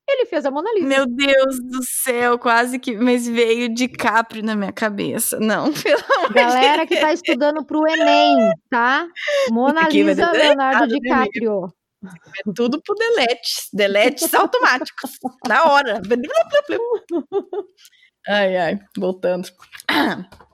[0.09, 0.87] Ele fez a Mona Lisa.
[0.87, 2.97] Meu Deus do céu, quase que.
[2.97, 5.39] Mas veio DiCaprio na minha cabeça.
[5.41, 9.07] Não, pelo amor Galera de que tá estudando pro Enem, tá?
[9.51, 11.73] Mona Aqui Lisa, Leonardo DiCaprio.
[12.05, 13.69] É tudo pro deletes.
[13.73, 15.13] Deletes automáticos.
[15.49, 16.01] na hora.
[18.27, 18.79] Ai, ai.
[18.99, 19.49] Voltando.